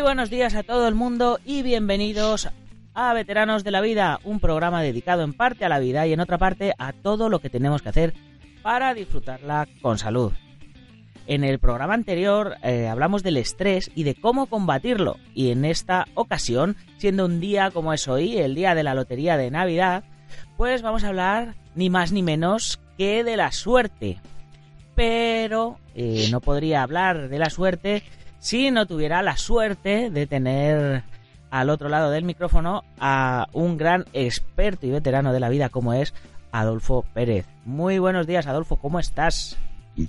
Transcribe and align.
Muy 0.00 0.06
buenos 0.06 0.30
días 0.30 0.54
a 0.54 0.62
todo 0.62 0.88
el 0.88 0.94
mundo 0.94 1.38
y 1.44 1.60
bienvenidos 1.60 2.48
a 2.94 3.12
Veteranos 3.12 3.64
de 3.64 3.70
la 3.70 3.82
Vida, 3.82 4.18
un 4.24 4.40
programa 4.40 4.80
dedicado 4.80 5.22
en 5.22 5.34
parte 5.34 5.66
a 5.66 5.68
la 5.68 5.78
vida 5.78 6.06
y 6.06 6.14
en 6.14 6.20
otra 6.20 6.38
parte 6.38 6.72
a 6.78 6.94
todo 6.94 7.28
lo 7.28 7.40
que 7.40 7.50
tenemos 7.50 7.82
que 7.82 7.90
hacer 7.90 8.14
para 8.62 8.94
disfrutarla 8.94 9.68
con 9.82 9.98
salud. 9.98 10.32
En 11.26 11.44
el 11.44 11.58
programa 11.58 11.92
anterior 11.92 12.56
eh, 12.62 12.88
hablamos 12.88 13.22
del 13.22 13.36
estrés 13.36 13.90
y 13.94 14.04
de 14.04 14.14
cómo 14.14 14.46
combatirlo 14.46 15.18
y 15.34 15.50
en 15.50 15.66
esta 15.66 16.06
ocasión, 16.14 16.76
siendo 16.96 17.26
un 17.26 17.38
día 17.38 17.70
como 17.70 17.92
es 17.92 18.08
hoy, 18.08 18.38
el 18.38 18.54
día 18.54 18.74
de 18.74 18.84
la 18.84 18.94
Lotería 18.94 19.36
de 19.36 19.50
Navidad, 19.50 20.04
pues 20.56 20.80
vamos 20.80 21.04
a 21.04 21.08
hablar 21.08 21.56
ni 21.74 21.90
más 21.90 22.10
ni 22.10 22.22
menos 22.22 22.80
que 22.96 23.22
de 23.22 23.36
la 23.36 23.52
suerte. 23.52 24.18
Pero 24.94 25.78
eh, 25.94 26.28
no 26.30 26.40
podría 26.40 26.82
hablar 26.82 27.28
de 27.28 27.38
la 27.38 27.50
suerte 27.50 28.02
si 28.40 28.70
no 28.70 28.86
tuviera 28.86 29.22
la 29.22 29.36
suerte 29.36 30.10
de 30.10 30.26
tener 30.26 31.04
al 31.50 31.70
otro 31.70 31.88
lado 31.88 32.10
del 32.10 32.24
micrófono 32.24 32.82
a 32.98 33.46
un 33.52 33.76
gran 33.76 34.06
experto 34.12 34.86
y 34.86 34.90
veterano 34.90 35.32
de 35.32 35.40
la 35.40 35.48
vida 35.48 35.68
como 35.68 35.92
es 35.94 36.14
Adolfo 36.50 37.04
Pérez. 37.14 37.46
Muy 37.64 37.98
buenos 37.98 38.26
días, 38.26 38.46
Adolfo, 38.46 38.76
¿cómo 38.76 38.98
estás? 38.98 39.56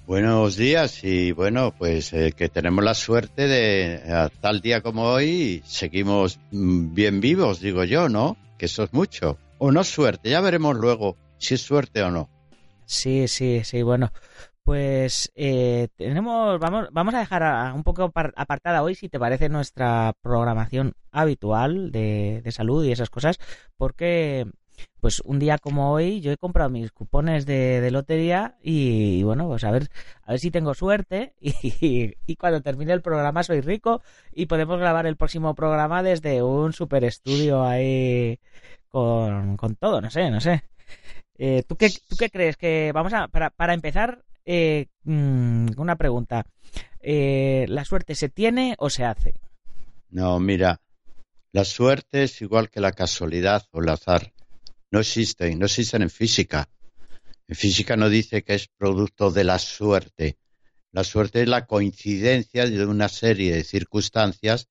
Buenos 0.07 0.55
días 0.55 1.03
y 1.03 1.31
bueno, 1.31 1.73
pues 1.77 2.13
eh, 2.13 2.33
que 2.35 2.49
tenemos 2.49 2.83
la 2.83 2.93
suerte 2.93 3.47
de 3.47 4.29
tal 4.39 4.61
día 4.61 4.81
como 4.81 5.03
hoy 5.03 5.61
seguimos 5.65 6.39
mm, 6.51 6.93
bien 6.93 7.19
vivos, 7.19 7.59
digo 7.59 7.83
yo, 7.83 8.07
¿no? 8.07 8.37
Que 8.57 8.67
eso 8.67 8.83
es 8.83 8.93
mucho. 8.93 9.37
O 9.57 9.71
no 9.71 9.83
suerte, 9.83 10.29
ya 10.29 10.39
veremos 10.39 10.77
luego 10.77 11.17
si 11.37 11.55
es 11.55 11.61
suerte 11.61 12.01
o 12.03 12.11
no. 12.11 12.29
Sí, 12.85 13.27
sí, 13.27 13.61
sí, 13.63 13.81
bueno, 13.81 14.11
pues 14.63 15.31
eh, 15.35 15.87
tenemos, 15.95 16.59
vamos, 16.59 16.87
vamos 16.91 17.13
a 17.13 17.19
dejar 17.19 17.73
un 17.73 17.83
poco 17.83 18.11
apartada 18.13 18.83
hoy, 18.83 18.95
si 18.95 19.09
te 19.09 19.19
parece, 19.19 19.49
nuestra 19.49 20.13
programación 20.21 20.93
habitual 21.11 21.91
de, 21.91 22.43
salud 22.51 22.83
y 22.85 22.91
esas 22.91 23.09
cosas, 23.09 23.37
porque 23.77 24.45
pues 24.99 25.19
un 25.21 25.39
día 25.39 25.57
como 25.57 25.91
hoy 25.91 26.21
yo 26.21 26.31
he 26.31 26.37
comprado 26.37 26.69
mis 26.69 26.91
cupones 26.91 27.45
de, 27.45 27.89
lotería 27.91 28.57
y, 28.61 29.23
bueno, 29.23 29.47
pues 29.47 29.63
a 29.63 29.71
ver, 29.71 29.89
a 30.23 30.31
ver 30.31 30.39
si 30.39 30.51
tengo 30.51 30.73
suerte 30.73 31.33
y, 31.41 32.15
y, 32.25 32.35
cuando 32.35 32.61
termine 32.61 32.93
el 32.93 33.01
programa 33.01 33.43
soy 33.43 33.61
rico 33.61 34.01
y 34.31 34.45
podemos 34.47 34.79
grabar 34.79 35.05
el 35.05 35.17
próximo 35.17 35.55
programa 35.55 36.03
desde 36.03 36.43
un 36.43 36.73
super 36.73 37.03
estudio 37.03 37.63
ahí 37.63 38.39
con, 38.89 39.57
con 39.57 39.75
todo, 39.75 40.01
no 40.01 40.09
sé, 40.11 40.29
no 40.29 40.41
sé. 40.41 40.63
Eh, 41.37 41.63
¿tú, 41.67 41.75
qué, 41.75 41.89
¿Tú 41.89 42.15
qué 42.17 42.29
crees? 42.29 42.55
que 42.57 42.91
Vamos 42.93 43.13
a, 43.13 43.27
para, 43.27 43.49
para 43.49 43.73
empezar, 43.73 44.23
eh, 44.45 44.87
mm, 45.03 45.69
una 45.77 45.95
pregunta. 45.95 46.45
Eh, 46.99 47.65
¿La 47.67 47.85
suerte 47.85 48.15
se 48.15 48.29
tiene 48.29 48.75
o 48.77 48.89
se 48.89 49.03
hace? 49.03 49.33
No, 50.09 50.39
mira, 50.39 50.81
la 51.51 51.65
suerte 51.65 52.23
es 52.23 52.41
igual 52.41 52.69
que 52.69 52.79
la 52.79 52.91
casualidad 52.91 53.65
o 53.71 53.81
el 53.81 53.89
azar. 53.89 54.33
No 54.91 54.99
existen, 54.99 55.57
no 55.59 55.65
existen 55.65 56.01
en 56.01 56.09
física. 56.09 56.69
En 57.47 57.55
física 57.55 57.95
no 57.97 58.09
dice 58.09 58.43
que 58.43 58.55
es 58.55 58.67
producto 58.67 59.31
de 59.31 59.43
la 59.43 59.59
suerte. 59.59 60.37
La 60.91 61.03
suerte 61.03 61.41
es 61.41 61.47
la 61.47 61.65
coincidencia 61.65 62.65
de 62.65 62.85
una 62.85 63.09
serie 63.09 63.53
de 63.53 63.63
circunstancias 63.63 64.69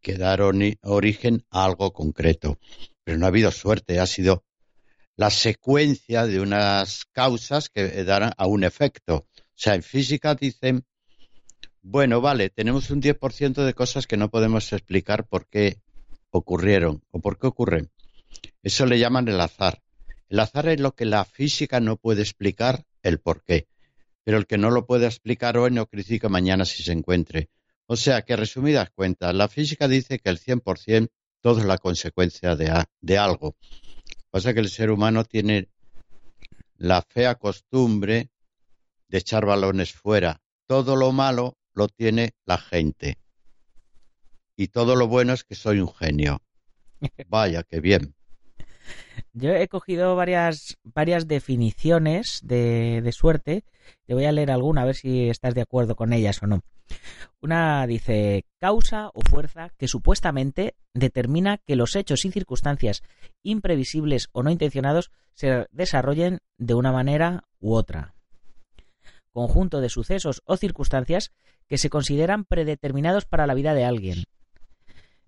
que 0.00 0.16
daron 0.16 0.62
origen 0.82 1.44
a 1.50 1.64
algo 1.64 1.92
concreto. 1.92 2.58
Pero 3.04 3.18
no 3.18 3.26
ha 3.26 3.28
habido 3.28 3.50
suerte, 3.50 4.00
ha 4.00 4.06
sido 4.06 4.44
la 5.20 5.28
secuencia 5.28 6.26
de 6.26 6.40
unas 6.40 7.04
causas 7.12 7.68
que 7.68 8.04
dan 8.04 8.32
a 8.34 8.46
un 8.46 8.64
efecto. 8.64 9.26
O 9.36 9.52
sea, 9.54 9.74
en 9.74 9.82
física 9.82 10.34
dicen, 10.34 10.86
bueno, 11.82 12.22
vale, 12.22 12.48
tenemos 12.48 12.88
un 12.88 13.02
10% 13.02 13.66
de 13.66 13.74
cosas 13.74 14.06
que 14.06 14.16
no 14.16 14.30
podemos 14.30 14.72
explicar 14.72 15.28
por 15.28 15.46
qué 15.46 15.82
ocurrieron 16.30 17.02
o 17.10 17.20
por 17.20 17.38
qué 17.38 17.48
ocurren. 17.48 17.90
Eso 18.62 18.86
le 18.86 18.98
llaman 18.98 19.28
el 19.28 19.38
azar. 19.42 19.82
El 20.30 20.40
azar 20.40 20.68
es 20.68 20.80
lo 20.80 20.94
que 20.94 21.04
la 21.04 21.26
física 21.26 21.80
no 21.80 21.98
puede 21.98 22.22
explicar 22.22 22.86
el 23.02 23.20
por 23.20 23.44
qué. 23.44 23.68
Pero 24.24 24.38
el 24.38 24.46
que 24.46 24.56
no 24.56 24.70
lo 24.70 24.86
puede 24.86 25.04
explicar 25.04 25.58
hoy 25.58 25.70
no 25.70 25.84
critica 25.84 26.30
mañana 26.30 26.64
si 26.64 26.82
se 26.82 26.92
encuentre. 26.92 27.50
O 27.84 27.96
sea 27.96 28.22
que, 28.22 28.36
resumidas 28.36 28.88
cuentas, 28.88 29.34
la 29.34 29.48
física 29.48 29.86
dice 29.86 30.18
que 30.18 30.30
el 30.30 30.40
100% 30.40 31.10
todo 31.42 31.60
es 31.60 31.66
la 31.66 31.76
consecuencia 31.76 32.56
de, 32.56 32.86
de 33.02 33.18
algo. 33.18 33.56
Pasa 34.30 34.54
que 34.54 34.60
el 34.60 34.68
ser 34.68 34.90
humano 34.90 35.24
tiene 35.24 35.68
la 36.76 37.02
fea 37.02 37.34
costumbre 37.34 38.30
de 39.08 39.18
echar 39.18 39.44
balones 39.44 39.92
fuera. 39.92 40.40
Todo 40.66 40.96
lo 40.96 41.12
malo 41.12 41.56
lo 41.74 41.88
tiene 41.88 42.34
la 42.44 42.58
gente. 42.58 43.18
Y 44.56 44.68
todo 44.68 44.94
lo 44.94 45.08
bueno 45.08 45.32
es 45.32 45.42
que 45.42 45.54
soy 45.54 45.80
un 45.80 45.92
genio. 45.92 46.42
Vaya, 47.28 47.64
qué 47.64 47.80
bien. 47.80 48.14
Yo 49.32 49.50
he 49.50 49.68
cogido 49.68 50.16
varias, 50.16 50.78
varias 50.82 51.26
definiciones 51.26 52.40
de, 52.42 53.00
de 53.02 53.12
suerte. 53.12 53.64
Te 54.06 54.14
voy 54.14 54.24
a 54.24 54.32
leer 54.32 54.50
alguna 54.50 54.82
a 54.82 54.86
ver 54.86 54.96
si 54.96 55.28
estás 55.28 55.54
de 55.54 55.62
acuerdo 55.62 55.96
con 55.96 56.12
ellas 56.12 56.42
o 56.42 56.46
no. 56.46 56.62
Una 57.42 57.86
dice 57.86 58.44
causa 58.58 59.10
o 59.14 59.22
fuerza 59.22 59.70
que 59.78 59.88
supuestamente 59.88 60.74
determina 60.92 61.56
que 61.58 61.74
los 61.74 61.96
hechos 61.96 62.24
y 62.26 62.30
circunstancias 62.30 63.02
imprevisibles 63.42 64.28
o 64.32 64.42
no 64.42 64.50
intencionados 64.50 65.10
se 65.32 65.66
desarrollen 65.70 66.40
de 66.58 66.74
una 66.74 66.92
manera 66.92 67.44
u 67.58 67.74
otra. 67.74 68.14
Conjunto 69.32 69.80
de 69.80 69.88
sucesos 69.88 70.42
o 70.44 70.58
circunstancias 70.58 71.32
que 71.66 71.78
se 71.78 71.88
consideran 71.88 72.44
predeterminados 72.44 73.24
para 73.24 73.46
la 73.46 73.54
vida 73.54 73.72
de 73.72 73.84
alguien. 73.84 74.24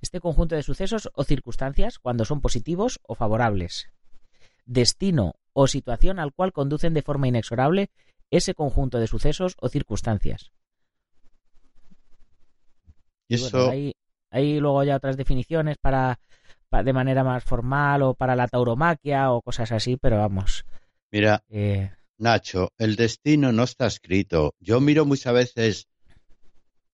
Este 0.02 0.20
conjunto 0.20 0.54
de 0.54 0.64
sucesos 0.64 1.10
o 1.14 1.24
circunstancias 1.24 1.98
cuando 1.98 2.26
son 2.26 2.42
positivos 2.42 3.00
o 3.04 3.14
favorables. 3.14 3.88
Destino 4.66 5.36
o 5.54 5.66
situación 5.66 6.18
al 6.18 6.32
cual 6.34 6.52
conducen 6.52 6.92
de 6.92 7.02
forma 7.02 7.28
inexorable 7.28 7.90
ese 8.30 8.54
conjunto 8.54 8.98
de 8.98 9.06
sucesos 9.06 9.56
o 9.60 9.68
circunstancias 9.68 10.50
hay, 14.30 14.60
luego 14.60 14.84
ya 14.84 14.96
otras 14.96 15.16
definiciones 15.16 15.76
para, 15.80 16.18
de 16.70 16.92
manera 16.92 17.24
más 17.24 17.44
formal 17.44 18.02
o 18.02 18.14
para 18.14 18.36
la 18.36 18.48
tauromaquia 18.48 19.30
o 19.32 19.42
cosas 19.42 19.72
así, 19.72 19.96
pero 19.96 20.18
vamos. 20.18 20.64
Mira, 21.10 21.44
eh, 21.50 21.90
Nacho, 22.18 22.72
el 22.78 22.96
destino 22.96 23.52
no 23.52 23.64
está 23.64 23.86
escrito. 23.86 24.54
Yo 24.60 24.80
miro 24.80 25.04
muchas 25.04 25.34
veces, 25.34 25.88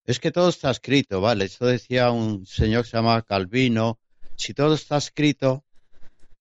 es 0.06 0.20
que 0.20 0.32
todo 0.32 0.50
está 0.50 0.72
escrito, 0.72 1.22
¿vale? 1.22 1.46
Eso 1.46 1.66
decía 1.66 2.12
un 2.12 2.46
señor 2.46 2.84
que 2.84 2.92
se 2.92 2.98
llama 2.98 3.22
Calvino. 3.24 4.00
Si 4.36 4.54
todo 4.54 4.74
está 4.74 4.98
escrito 4.98 5.66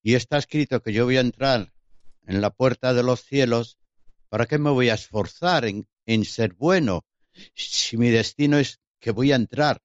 y 0.03 0.15
está 0.15 0.39
escrito 0.39 0.83
que 0.83 0.93
yo 0.93 1.05
voy 1.05 1.17
a 1.17 1.21
entrar 1.21 1.73
en 2.27 2.41
la 2.41 2.51
puerta 2.51 2.95
de 2.95 3.03
los 3.03 3.25
cielos, 3.25 3.79
¿para 4.29 4.47
qué 4.47 4.59
me 4.59 4.71
voy 4.71 4.89
a 4.89 4.95
esforzar 4.95 5.65
en, 5.65 5.87
en 6.07 6.25
ser 6.25 6.55
bueno? 6.55 7.05
Si 7.55 7.97
mi 7.97 8.11
destino 8.11 8.59
es 8.59 8.81
que 9.01 9.11
voy 9.11 9.33
a 9.33 9.37
entrar. 9.37 9.83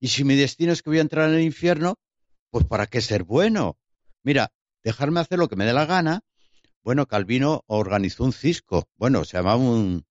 Y 0.00 0.08
si 0.08 0.24
mi 0.24 0.34
destino 0.34 0.72
es 0.72 0.82
que 0.82 0.90
voy 0.90 0.98
a 0.98 1.02
entrar 1.02 1.28
en 1.28 1.36
el 1.36 1.42
infierno, 1.42 1.98
pues 2.50 2.66
¿para 2.66 2.86
qué 2.86 3.00
ser 3.00 3.24
bueno? 3.24 3.78
Mira, 4.22 4.52
dejarme 4.82 5.20
hacer 5.20 5.38
lo 5.38 5.48
que 5.48 5.56
me 5.56 5.64
dé 5.64 5.72
la 5.72 5.86
gana. 5.86 6.22
Bueno, 6.82 7.06
Calvino 7.06 7.64
organizó 7.66 8.24
un 8.24 8.32
cisco. 8.32 8.88
Bueno, 8.96 9.24
se 9.24 9.36
llamaba 9.36 9.56
un, 9.56 10.06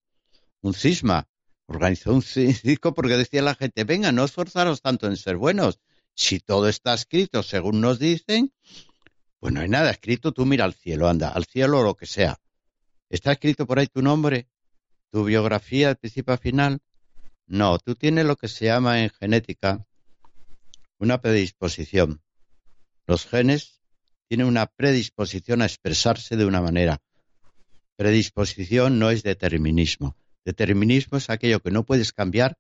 un 0.62 0.74
cisma. 0.74 1.28
Organizó 1.68 2.14
un 2.14 2.22
cisco 2.24 2.94
porque 2.94 3.18
decía 3.18 3.42
la 3.42 3.56
gente, 3.56 3.84
venga, 3.84 4.12
no 4.12 4.26
esforzaros 4.26 4.82
tanto 4.82 5.08
en 5.08 5.18
ser 5.18 5.38
buenos. 5.38 5.80
Si 6.16 6.40
todo 6.40 6.70
está 6.70 6.94
escrito 6.94 7.44
según 7.44 7.82
nos 7.82 8.00
dicen, 8.00 8.54
pues 9.40 9.54
no 9.54 9.60
hay 9.62 9.70
nada 9.70 9.92
escrito, 9.92 10.32
tú 10.32 10.46
mira 10.46 10.66
al 10.66 10.74
cielo, 10.74 11.08
anda, 11.10 11.30
al 11.30 11.46
cielo 11.46 11.80
o 11.80 11.84
lo 11.84 11.96
que 11.96 12.06
sea. 12.06 12.40
¿Está 13.10 13.34
escrito 13.34 13.68
por 13.68 13.80
ahí 13.80 13.88
tu 13.88 14.02
nombre? 14.02 14.48
¿Tu 15.12 15.24
biografía 15.24 15.90
de 15.90 15.96
principio 15.96 16.34
a 16.34 16.38
final? 16.38 16.80
No, 17.48 17.78
tú 17.78 17.96
tienes 17.96 18.26
lo 18.26 18.36
que 18.36 18.48
se 18.48 18.66
llama 18.66 19.04
en 19.04 19.10
genética 19.12 19.86
una 20.98 21.22
predisposición. 21.22 22.22
Los 23.06 23.28
genes 23.28 23.82
tienen 24.28 24.48
una 24.48 24.66
predisposición 24.66 25.62
a 25.62 25.66
expresarse 25.66 26.36
de 26.38 26.46
una 26.46 26.62
manera. 26.62 27.02
Predisposición 27.96 29.00
no 29.00 29.12
es 29.12 29.24
determinismo. 29.24 30.16
Determinismo 30.44 31.18
es 31.18 31.30
aquello 31.30 31.60
que 31.60 31.72
no 31.72 31.84
puedes 31.84 32.14
cambiar, 32.14 32.58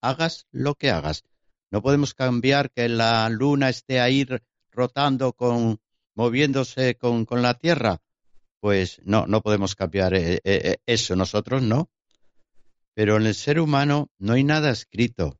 hagas 0.00 0.46
lo 0.50 0.74
que 0.74 0.90
hagas. 0.90 1.24
No 1.70 1.82
podemos 1.82 2.14
cambiar 2.14 2.70
que 2.70 2.88
la 2.88 3.28
luna 3.28 3.68
esté 3.68 4.00
ahí 4.00 4.26
rotando 4.70 5.32
con, 5.32 5.80
moviéndose 6.14 6.96
con, 6.96 7.26
la 7.42 7.54
Tierra. 7.54 8.00
Pues 8.60 9.00
no, 9.04 9.26
no 9.26 9.42
podemos 9.42 9.74
cambiar 9.74 10.14
eh, 10.14 10.34
eh, 10.34 10.40
eh, 10.44 10.76
eso 10.86 11.14
nosotros, 11.14 11.62
¿no? 11.62 11.90
Pero 12.96 13.18
en 13.18 13.26
el 13.26 13.34
ser 13.34 13.60
humano 13.60 14.08
no 14.18 14.32
hay 14.32 14.42
nada 14.42 14.70
escrito, 14.70 15.38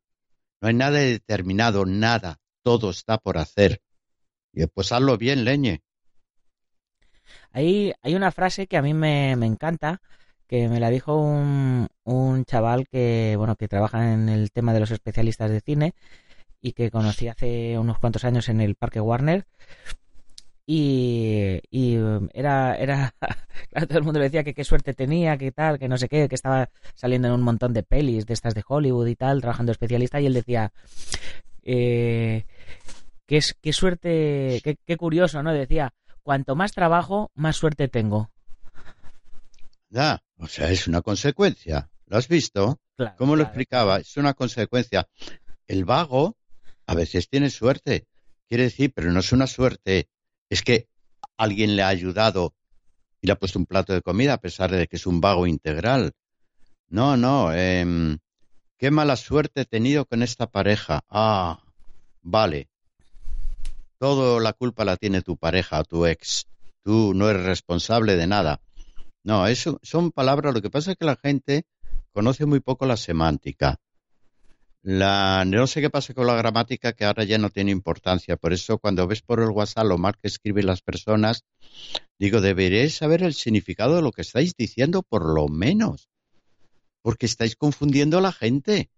no 0.60 0.68
hay 0.68 0.74
nada 0.74 0.98
determinado, 0.98 1.86
nada, 1.86 2.36
todo 2.62 2.90
está 2.90 3.16
por 3.16 3.38
hacer. 3.38 3.80
Y 4.52 4.66
pues 4.66 4.92
hazlo 4.92 5.16
bien, 5.16 5.46
leñe. 5.46 5.80
Hay, 7.52 7.94
hay 8.02 8.14
una 8.14 8.30
frase 8.30 8.66
que 8.66 8.76
a 8.76 8.82
mí 8.82 8.92
me, 8.92 9.32
encanta, 9.32 10.02
que 10.46 10.68
me 10.68 10.80
la 10.80 10.90
dijo 10.90 11.16
un, 11.16 11.88
un, 12.04 12.44
chaval 12.44 12.88
que, 12.88 13.36
bueno, 13.38 13.56
que 13.56 13.68
trabaja 13.68 14.12
en 14.12 14.28
el 14.28 14.52
tema 14.52 14.74
de 14.74 14.80
los 14.80 14.90
especialistas 14.90 15.50
de 15.50 15.62
cine, 15.62 15.94
y 16.60 16.72
que 16.72 16.90
conocí 16.90 17.26
hace 17.28 17.78
unos 17.78 17.98
cuantos 17.98 18.26
años 18.26 18.50
en 18.50 18.60
el 18.60 18.74
Parque 18.74 19.00
Warner. 19.00 19.46
Y, 20.66 21.62
y 21.70 21.96
era, 22.34 22.76
era, 22.76 23.14
todo 23.86 23.98
el 23.98 24.04
mundo 24.04 24.18
le 24.18 24.26
decía 24.26 24.44
que 24.44 24.54
qué 24.54 24.64
suerte 24.64 24.94
tenía, 24.94 25.36
que 25.36 25.52
tal, 25.52 25.78
que 25.78 25.88
no 25.88 25.98
sé 25.98 26.08
qué, 26.08 26.28
que 26.28 26.34
estaba 26.34 26.70
saliendo 26.94 27.28
en 27.28 27.34
un 27.34 27.42
montón 27.42 27.72
de 27.72 27.82
pelis 27.82 28.26
de 28.26 28.34
estas 28.34 28.54
de 28.54 28.64
Hollywood 28.66 29.06
y 29.06 29.16
tal, 29.16 29.40
trabajando 29.40 29.72
especialista, 29.72 30.20
y 30.20 30.26
él 30.26 30.34
decía, 30.34 30.72
eh, 31.62 32.44
qué, 33.26 33.40
qué 33.60 33.72
suerte, 33.72 34.60
qué, 34.64 34.76
qué 34.84 34.96
curioso, 34.96 35.42
¿no? 35.42 35.52
Decía, 35.52 35.92
cuanto 36.22 36.56
más 36.56 36.72
trabajo, 36.72 37.30
más 37.34 37.56
suerte 37.56 37.88
tengo. 37.88 38.30
Ya, 39.90 40.22
o 40.38 40.46
sea, 40.46 40.70
es 40.70 40.88
una 40.88 41.02
consecuencia. 41.02 41.88
¿Lo 42.06 42.16
has 42.16 42.28
visto? 42.28 42.80
¿Cómo 43.16 43.36
lo 43.36 43.42
explicaba? 43.42 43.98
Es 43.98 44.16
una 44.16 44.34
consecuencia. 44.34 45.08
El 45.66 45.84
vago 45.84 46.36
a 46.86 46.94
veces 46.94 47.28
tiene 47.28 47.50
suerte. 47.50 48.06
Quiere 48.48 48.64
decir, 48.64 48.92
pero 48.94 49.12
no 49.12 49.20
es 49.20 49.32
una 49.32 49.46
suerte. 49.46 50.08
Es 50.48 50.62
que 50.62 50.88
alguien 51.36 51.76
le 51.76 51.82
ha 51.82 51.88
ayudado 51.88 52.54
y 53.26 53.28
le 53.28 53.32
ha 53.32 53.38
puesto 53.40 53.58
un 53.58 53.66
plato 53.66 53.92
de 53.92 54.02
comida 54.02 54.34
a 54.34 54.40
pesar 54.40 54.70
de 54.70 54.86
que 54.86 54.94
es 54.94 55.04
un 55.04 55.20
vago 55.20 55.48
integral. 55.48 56.12
No, 56.88 57.16
no. 57.16 57.52
Em, 57.52 58.18
qué 58.78 58.92
mala 58.92 59.16
suerte 59.16 59.62
he 59.62 59.64
tenido 59.64 60.04
con 60.04 60.22
esta 60.22 60.46
pareja. 60.46 61.02
Ah, 61.10 61.58
vale. 62.22 62.68
Todo 63.98 64.38
la 64.38 64.52
culpa 64.52 64.84
la 64.84 64.96
tiene 64.96 65.22
tu 65.22 65.36
pareja 65.36 65.82
tu 65.82 66.06
ex. 66.06 66.46
Tú 66.84 67.14
no 67.14 67.28
eres 67.28 67.42
responsable 67.42 68.14
de 68.14 68.28
nada. 68.28 68.60
No, 69.24 69.48
eso 69.48 69.80
son 69.82 70.12
palabras. 70.12 70.54
Lo 70.54 70.62
que 70.62 70.70
pasa 70.70 70.92
es 70.92 70.96
que 70.96 71.04
la 71.04 71.16
gente 71.16 71.64
conoce 72.12 72.46
muy 72.46 72.60
poco 72.60 72.86
la 72.86 72.96
semántica. 72.96 73.80
La, 74.82 75.42
no 75.44 75.66
sé 75.66 75.80
qué 75.80 75.90
pasa 75.90 76.14
con 76.14 76.28
la 76.28 76.36
gramática 76.36 76.92
que 76.92 77.04
ahora 77.04 77.24
ya 77.24 77.38
no 77.38 77.50
tiene 77.50 77.72
importancia. 77.72 78.36
Por 78.36 78.52
eso 78.52 78.78
cuando 78.78 79.08
ves 79.08 79.20
por 79.20 79.40
el 79.40 79.50
WhatsApp 79.50 79.86
lo 79.86 79.98
mal 79.98 80.14
que 80.16 80.28
escriben 80.28 80.66
las 80.66 80.80
personas, 80.80 81.44
digo, 82.18 82.40
deberéis 82.40 82.96
saber 82.96 83.22
el 83.22 83.34
significado 83.34 83.96
de 83.96 84.02
lo 84.02 84.12
que 84.12 84.22
estáis 84.22 84.54
diciendo 84.56 85.02
por 85.02 85.34
lo 85.34 85.48
menos. 85.48 86.08
Porque 87.02 87.26
estáis 87.26 87.56
confundiendo 87.56 88.18
a 88.18 88.22
la 88.22 88.32
gente. 88.32 88.90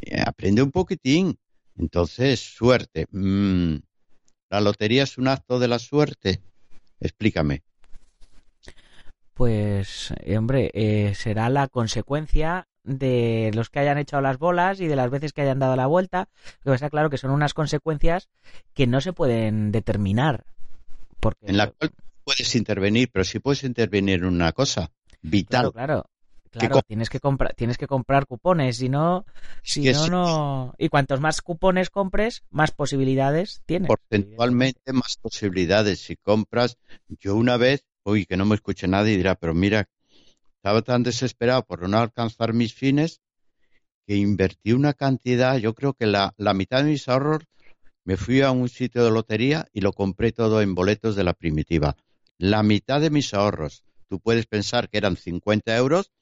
Eh, 0.00 0.20
aprende 0.24 0.62
un 0.62 0.70
poquitín. 0.70 1.38
Entonces, 1.76 2.40
suerte. 2.40 3.06
Mm, 3.10 3.76
¿La 4.50 4.60
lotería 4.60 5.04
es 5.04 5.18
un 5.18 5.28
acto 5.28 5.58
de 5.58 5.68
la 5.68 5.78
suerte? 5.78 6.40
Explícame. 7.00 7.62
Pues, 9.34 10.12
eh, 10.24 10.36
hombre, 10.36 10.70
eh, 10.74 11.14
será 11.14 11.48
la 11.48 11.68
consecuencia 11.68 12.66
de 12.82 13.50
los 13.54 13.70
que 13.70 13.78
hayan 13.78 13.98
echado 13.98 14.22
las 14.22 14.38
bolas 14.38 14.80
y 14.80 14.86
de 14.86 14.96
las 14.96 15.10
veces 15.10 15.32
que 15.32 15.42
hayan 15.42 15.58
dado 15.60 15.76
la 15.76 15.86
vuelta. 15.86 16.28
Pero 16.64 16.74
está 16.74 16.90
claro 16.90 17.10
que 17.10 17.18
son 17.18 17.30
unas 17.30 17.54
consecuencias 17.54 18.28
que 18.74 18.86
no 18.86 19.00
se 19.00 19.12
pueden 19.12 19.70
determinar. 19.70 20.44
Porque... 21.20 21.46
En 21.46 21.56
la 21.56 21.68
cual 21.68 21.92
puedes 22.28 22.54
intervenir, 22.54 23.10
pero 23.12 23.24
sí 23.24 23.38
puedes 23.38 23.64
intervenir 23.64 24.20
en 24.20 24.26
una 24.26 24.52
cosa 24.52 24.90
vital. 25.22 25.72
Claro, 25.72 26.06
claro. 26.50 26.82
tienes 26.86 27.08
que 27.10 27.20
comprar, 27.20 27.54
tienes 27.54 27.78
que 27.78 27.86
comprar 27.86 28.26
cupones, 28.26 28.76
si 28.76 28.88
no, 28.88 29.24
si 29.62 29.90
no, 29.92 30.06
no. 30.08 30.74
Y 30.78 30.88
cuantos 30.88 31.20
más 31.20 31.40
cupones 31.42 31.90
compres, 31.90 32.42
más 32.50 32.70
posibilidades 32.70 33.62
tienes. 33.66 33.88
Porcentualmente 33.88 34.92
más 34.92 35.16
posibilidades. 35.16 36.00
Si 36.00 36.16
compras, 36.16 36.76
yo 37.08 37.36
una 37.36 37.56
vez 37.56 37.84
uy, 38.08 38.26
que 38.26 38.36
no 38.36 38.44
me 38.44 38.54
escuche 38.54 38.88
nadie 38.88 39.14
y 39.14 39.16
dirá, 39.16 39.34
pero 39.34 39.54
mira, 39.54 39.88
estaba 40.56 40.82
tan 40.82 41.02
desesperado 41.02 41.64
por 41.64 41.88
no 41.88 41.98
alcanzar 41.98 42.52
mis 42.52 42.74
fines 42.74 43.20
que 44.06 44.16
invertí 44.16 44.72
una 44.72 44.94
cantidad, 44.94 45.58
yo 45.58 45.74
creo 45.74 45.92
que 45.92 46.06
la, 46.06 46.32
la 46.38 46.54
mitad 46.54 46.78
de 46.78 46.90
mis 46.90 47.08
ahorros 47.08 47.44
me 48.04 48.16
fui 48.16 48.40
a 48.40 48.50
un 48.50 48.70
sitio 48.70 49.04
de 49.04 49.10
lotería 49.10 49.68
y 49.72 49.82
lo 49.82 49.92
compré 49.92 50.32
todo 50.32 50.62
en 50.62 50.74
boletos 50.74 51.14
de 51.14 51.24
la 51.24 51.34
primitiva. 51.34 51.94
La 52.38 52.62
mitad 52.62 53.00
de 53.00 53.10
mis 53.10 53.34
ahorros. 53.34 53.84
Tú 54.08 54.20
puedes 54.20 54.46
pensar 54.46 54.88
que 54.88 54.98
eran 54.98 55.16
50 55.16 55.76
euros 55.76 56.12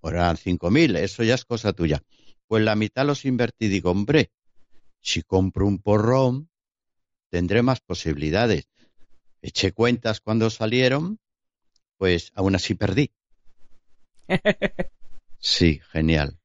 o 0.00 0.10
eran 0.10 0.36
5.000, 0.36 0.96
eso 0.96 1.22
ya 1.22 1.34
es 1.34 1.44
cosa 1.44 1.72
tuya. 1.72 2.02
Pues 2.46 2.64
la 2.64 2.74
mitad 2.74 3.06
los 3.06 3.24
invertí. 3.24 3.68
Digo, 3.68 3.90
hombre, 3.90 4.30
si 5.00 5.22
compro 5.22 5.66
un 5.66 5.78
porrón, 5.78 6.50
tendré 7.30 7.62
más 7.62 7.80
posibilidades. 7.80 8.68
Eché 9.42 9.72
cuentas 9.72 10.20
cuando 10.20 10.50
salieron 10.50 11.20
pues 11.98 12.32
aún 12.34 12.54
así 12.54 12.74
perdí. 12.74 13.12
Sí, 15.40 15.80
genial. 15.92 16.37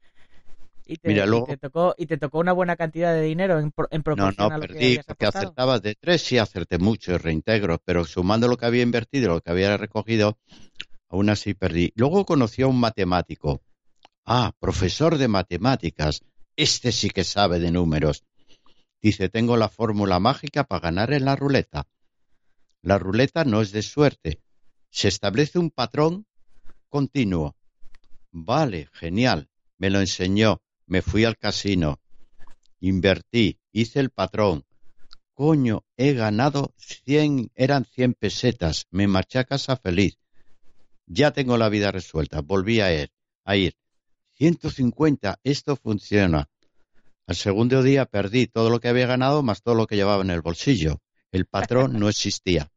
¿Y 0.85 0.97
te, 0.97 1.09
Mira, 1.09 1.25
luego... 1.25 1.45
te 1.45 1.57
tocó, 1.57 1.95
¿Y 1.97 2.05
te 2.05 2.17
tocó 2.17 2.39
una 2.39 2.51
buena 2.51 2.75
cantidad 2.75 3.13
de 3.13 3.21
dinero 3.21 3.59
en, 3.59 3.73
en 3.91 4.03
proporción 4.03 4.35
No, 4.37 4.49
no, 4.49 4.59
perdí, 4.59 4.99
porque 5.05 5.25
acertaba 5.25 5.79
de 5.79 5.95
tres, 5.95 6.21
sí 6.21 6.37
acerté 6.37 6.77
mucho, 6.77 7.17
reintegro, 7.17 7.79
pero 7.83 8.05
sumando 8.05 8.47
lo 8.47 8.57
que 8.57 8.65
había 8.65 8.83
invertido, 8.83 9.33
lo 9.33 9.41
que 9.41 9.51
había 9.51 9.77
recogido, 9.77 10.37
aún 11.09 11.29
así 11.29 11.53
perdí. 11.53 11.93
Luego 11.95 12.25
conocí 12.25 12.61
a 12.61 12.67
un 12.67 12.79
matemático. 12.79 13.61
Ah, 14.25 14.53
profesor 14.59 15.17
de 15.17 15.27
matemáticas. 15.27 16.21
Este 16.55 16.91
sí 16.91 17.09
que 17.09 17.23
sabe 17.23 17.59
de 17.59 17.71
números. 17.71 18.23
Dice, 19.01 19.29
tengo 19.29 19.57
la 19.57 19.69
fórmula 19.69 20.19
mágica 20.19 20.63
para 20.63 20.81
ganar 20.81 21.13
en 21.13 21.25
la 21.25 21.35
ruleta. 21.35 21.87
La 22.81 22.97
ruleta 22.97 23.43
no 23.43 23.61
es 23.61 23.71
de 23.71 23.81
suerte, 23.81 24.41
se 24.93 25.07
establece 25.07 25.57
un 25.57 25.71
patrón 25.71 26.27
continuo. 26.87 27.55
Vale, 28.31 28.89
genial. 28.93 29.49
Me 29.79 29.89
lo 29.89 29.99
enseñó. 29.99 30.61
Me 30.93 31.01
fui 31.01 31.25
al 31.25 31.39
casino. 31.39 31.99
Invertí. 32.79 33.59
Hice 33.71 33.99
el 33.99 34.11
patrón. 34.11 34.63
Coño, 35.33 35.85
he 35.97 36.13
ganado 36.13 36.75
100, 36.77 37.49
eran 37.55 37.85
100 37.85 38.13
pesetas. 38.13 38.85
Me 38.91 39.07
marché 39.07 39.39
a 39.39 39.43
casa 39.43 39.75
feliz. 39.75 40.19
Ya 41.07 41.31
tengo 41.31 41.57
la 41.57 41.69
vida 41.69 41.91
resuelta. 41.91 42.41
Volví 42.41 42.79
a 42.79 42.93
ir. 42.93 43.11
A 43.43 43.55
ir. 43.55 43.73
150. 44.33 45.39
Esto 45.43 45.77
funciona. 45.77 46.47
Al 47.25 47.35
segundo 47.37 47.81
día 47.81 48.05
perdí 48.05 48.45
todo 48.45 48.69
lo 48.69 48.79
que 48.79 48.89
había 48.89 49.07
ganado 49.07 49.41
más 49.41 49.63
todo 49.63 49.73
lo 49.73 49.87
que 49.87 49.95
llevaba 49.95 50.21
en 50.21 50.29
el 50.29 50.41
bolsillo. 50.41 51.01
El 51.31 51.47
patrón 51.47 51.97
no 51.97 52.07
existía. 52.07 52.71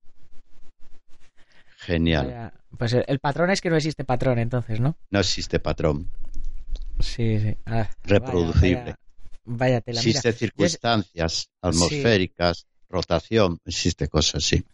Genial. 1.76 2.54
pues 2.78 2.94
el, 2.94 3.18
patrón 3.18 3.50
es 3.50 3.60
que 3.60 3.68
no 3.68 3.76
existe 3.76 4.04
patrón, 4.04 4.38
entonces, 4.38 4.80
¿no? 4.80 4.96
No 5.10 5.20
existe 5.20 5.60
patrón. 5.60 6.10
Sí, 7.00 7.40
sí. 7.40 7.56
Ah, 7.66 7.88
Reproducible. 8.04 8.94
Vaya, 9.44 9.80
tela. 9.80 10.00
Existe 10.00 10.32
circunstancias 10.32 11.50
atmosféricas, 11.60 12.66
rotación, 12.88 13.58
existe 13.64 14.08
cosas, 14.08 14.42
sí. 14.42 14.64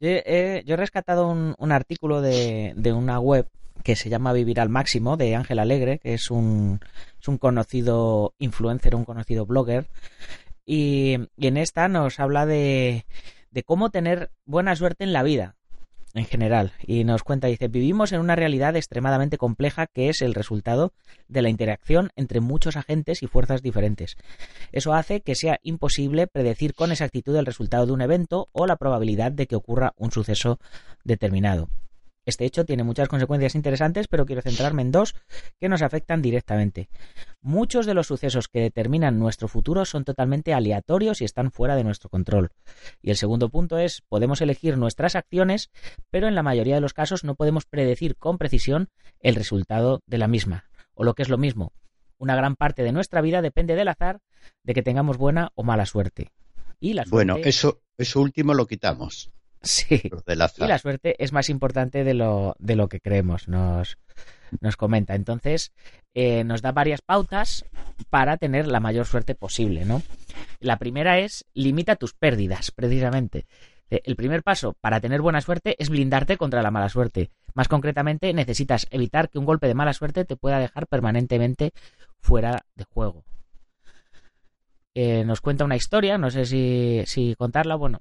Yo, 0.00 0.08
he 0.10 0.76
rescatado 0.76 1.28
un, 1.28 1.72
artículo 1.72 2.20
de, 2.20 2.74
una 2.92 3.20
web 3.20 3.48
que 3.84 3.96
se 3.96 4.10
llama 4.10 4.32
Vivir 4.32 4.60
al 4.60 4.68
Máximo, 4.68 5.16
de 5.16 5.34
Ángel 5.36 5.58
Alegre, 5.58 5.98
que 5.98 6.14
es 6.14 6.30
un, 6.30 6.80
es 7.20 7.28
un 7.28 7.38
conocido 7.38 8.34
influencer, 8.38 8.94
un 8.94 9.04
conocido 9.04 9.46
blogger. 9.46 9.86
Y, 10.66 11.18
y 11.36 11.46
en 11.46 11.56
esta 11.56 11.88
nos 11.88 12.20
habla 12.20 12.46
de, 12.46 13.04
de 13.50 13.62
cómo 13.62 13.90
tener 13.90 14.30
buena 14.44 14.76
suerte 14.76 15.04
en 15.04 15.12
la 15.12 15.22
vida 15.22 15.56
en 16.14 16.24
general. 16.24 16.72
Y 16.86 17.04
nos 17.04 17.22
cuenta, 17.22 17.48
dice, 17.48 17.68
vivimos 17.68 18.12
en 18.12 18.20
una 18.20 18.36
realidad 18.36 18.76
extremadamente 18.76 19.38
compleja 19.38 19.86
que 19.86 20.08
es 20.08 20.22
el 20.22 20.34
resultado 20.34 20.92
de 21.28 21.42
la 21.42 21.48
interacción 21.48 22.10
entre 22.16 22.40
muchos 22.40 22.76
agentes 22.76 23.22
y 23.22 23.26
fuerzas 23.26 23.62
diferentes. 23.62 24.16
Eso 24.72 24.94
hace 24.94 25.20
que 25.20 25.34
sea 25.34 25.58
imposible 25.62 26.26
predecir 26.26 26.74
con 26.74 26.90
exactitud 26.90 27.36
el 27.36 27.46
resultado 27.46 27.86
de 27.86 27.92
un 27.92 28.02
evento 28.02 28.48
o 28.52 28.66
la 28.66 28.76
probabilidad 28.76 29.32
de 29.32 29.46
que 29.46 29.56
ocurra 29.56 29.94
un 29.96 30.10
suceso 30.10 30.58
determinado. 31.04 31.68
Este 32.24 32.44
hecho 32.44 32.64
tiene 32.64 32.84
muchas 32.84 33.08
consecuencias 33.08 33.54
interesantes, 33.54 34.06
pero 34.08 34.26
quiero 34.26 34.42
centrarme 34.42 34.82
en 34.82 34.92
dos 34.92 35.14
que 35.60 35.68
nos 35.68 35.82
afectan 35.82 36.22
directamente. 36.22 36.88
Muchos 37.40 37.86
de 37.86 37.94
los 37.94 38.06
sucesos 38.06 38.48
que 38.48 38.60
determinan 38.60 39.18
nuestro 39.18 39.48
futuro 39.48 39.84
son 39.84 40.04
totalmente 40.04 40.54
aleatorios 40.54 41.20
y 41.20 41.24
están 41.24 41.50
fuera 41.50 41.74
de 41.74 41.84
nuestro 41.84 42.08
control. 42.08 42.50
Y 43.00 43.10
el 43.10 43.16
segundo 43.16 43.48
punto 43.48 43.78
es, 43.78 44.02
podemos 44.08 44.40
elegir 44.40 44.78
nuestras 44.78 45.16
acciones, 45.16 45.70
pero 46.10 46.28
en 46.28 46.34
la 46.34 46.42
mayoría 46.42 46.76
de 46.76 46.80
los 46.80 46.94
casos 46.94 47.24
no 47.24 47.34
podemos 47.34 47.66
predecir 47.66 48.16
con 48.16 48.38
precisión 48.38 48.88
el 49.20 49.34
resultado 49.34 50.02
de 50.06 50.18
la 50.18 50.28
misma. 50.28 50.64
O 50.94 51.04
lo 51.04 51.14
que 51.14 51.22
es 51.22 51.28
lo 51.28 51.38
mismo, 51.38 51.72
una 52.18 52.36
gran 52.36 52.54
parte 52.54 52.84
de 52.84 52.92
nuestra 52.92 53.20
vida 53.20 53.42
depende 53.42 53.74
del 53.74 53.88
azar 53.88 54.20
de 54.62 54.74
que 54.74 54.82
tengamos 54.82 55.18
buena 55.18 55.50
o 55.56 55.64
mala 55.64 55.86
suerte. 55.86 56.30
Y 56.78 56.94
la 56.94 57.04
Bueno, 57.08 57.36
eso, 57.38 57.80
eso 57.98 58.20
último 58.20 58.54
lo 58.54 58.66
quitamos. 58.66 59.32
Sí. 59.62 60.10
Y 60.64 60.66
la 60.66 60.78
suerte 60.78 61.14
es 61.22 61.32
más 61.32 61.48
importante 61.48 62.04
de 62.04 62.14
lo, 62.14 62.56
de 62.58 62.76
lo 62.76 62.88
que 62.88 63.00
creemos, 63.00 63.48
nos, 63.48 63.96
nos 64.60 64.76
comenta. 64.76 65.14
Entonces, 65.14 65.72
eh, 66.14 66.44
nos 66.44 66.62
da 66.62 66.72
varias 66.72 67.00
pautas 67.00 67.64
para 68.10 68.36
tener 68.36 68.66
la 68.66 68.80
mayor 68.80 69.06
suerte 69.06 69.34
posible, 69.34 69.84
¿no? 69.84 70.02
La 70.60 70.78
primera 70.78 71.18
es 71.18 71.44
limita 71.54 71.96
tus 71.96 72.14
pérdidas, 72.14 72.70
precisamente. 72.72 73.46
Eh, 73.90 74.00
el 74.04 74.16
primer 74.16 74.42
paso 74.42 74.74
para 74.80 75.00
tener 75.00 75.20
buena 75.20 75.40
suerte 75.40 75.76
es 75.78 75.90
blindarte 75.90 76.36
contra 76.36 76.62
la 76.62 76.70
mala 76.70 76.88
suerte. 76.88 77.30
Más 77.54 77.68
concretamente, 77.68 78.32
necesitas 78.32 78.86
evitar 78.90 79.28
que 79.28 79.38
un 79.38 79.44
golpe 79.44 79.68
de 79.68 79.74
mala 79.74 79.92
suerte 79.92 80.24
te 80.24 80.36
pueda 80.36 80.58
dejar 80.58 80.86
permanentemente 80.86 81.72
fuera 82.20 82.64
de 82.74 82.84
juego. 82.84 83.24
eh, 84.94 85.24
nos 85.24 85.40
cuenta 85.40 85.64
una 85.64 85.76
historia, 85.76 86.18
no 86.18 86.30
sé 86.30 86.44
si, 86.44 87.02
si 87.06 87.34
contarla, 87.36 87.76
bueno, 87.76 88.00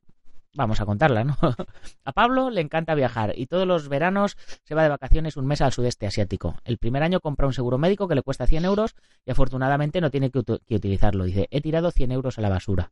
vamos 0.54 0.82
a 0.82 0.86
contarla, 0.86 1.24
¿no? 1.24 1.38
a 2.06 2.12
Pablo 2.12 2.50
le 2.50 2.62
encanta 2.62 2.96
viajar 2.96 3.34
y 3.36 3.48
todos 3.48 3.68
los 3.68 3.90
veranos 3.90 4.38
se 4.64 4.76
va 4.76 4.84
de 4.84 4.90
vacaciones 4.90 5.38
un 5.38 5.46
mes 5.46 5.62
al 5.62 5.72
sudeste 5.72 6.08
asiático. 6.08 6.56
El 6.64 6.78
primer 6.78 7.04
año 7.04 7.20
compra 7.20 7.48
un 7.48 7.54
seguro 7.54 7.78
médico 7.78 8.08
que 8.08 8.16
le 8.16 8.22
cuesta 8.22 8.48
100 8.48 8.66
euros 8.66 8.96
y 9.26 9.32
afortunadamente 9.32 10.02
no 10.02 10.12
tiene 10.12 10.30
que, 10.32 10.40
utilizarlo. 10.40 11.26
Dice, 11.26 11.48
he 11.52 11.62
tirado 11.62 11.92
100 11.92 12.12
euros 12.12 12.38
a 12.38 12.42
la 12.42 12.50
basura. 12.50 12.92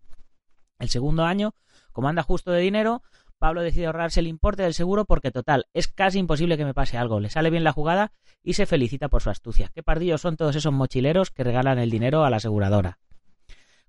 El 0.80 0.90
segundo 0.90 1.26
año, 1.26 1.54
como 1.92 2.08
anda 2.08 2.24
justo 2.24 2.52
de 2.52 2.62
dinero, 2.62 3.02
Pablo 3.38 3.62
decide 3.62 3.88
ahorrarse 3.88 4.20
el 4.20 4.28
importe 4.28 4.64
del 4.64 4.74
seguro 4.74 5.06
porque, 5.06 5.32
total, 5.32 5.66
es 5.74 5.88
casi 5.88 6.20
imposible 6.20 6.58
que 6.58 6.66
me 6.66 6.74
pase 6.74 6.98
algo. 6.98 7.20
Le 7.20 7.30
sale 7.30 7.50
bien 7.50 7.64
la 7.64 7.74
jugada 7.74 8.12
y 8.44 8.54
se 8.54 8.66
felicita 8.66 9.10
por 9.10 9.22
su 9.22 9.30
astucia. 9.30 9.72
Qué 9.74 9.84
pardillos 9.84 10.22
son 10.22 10.38
todos 10.38 10.56
esos 10.56 10.74
mochileros 10.74 11.32
que 11.32 11.44
regalan 11.44 11.80
el 11.80 11.90
dinero 11.90 12.24
a 12.24 12.30
la 12.30 12.38
aseguradora. 12.38 13.00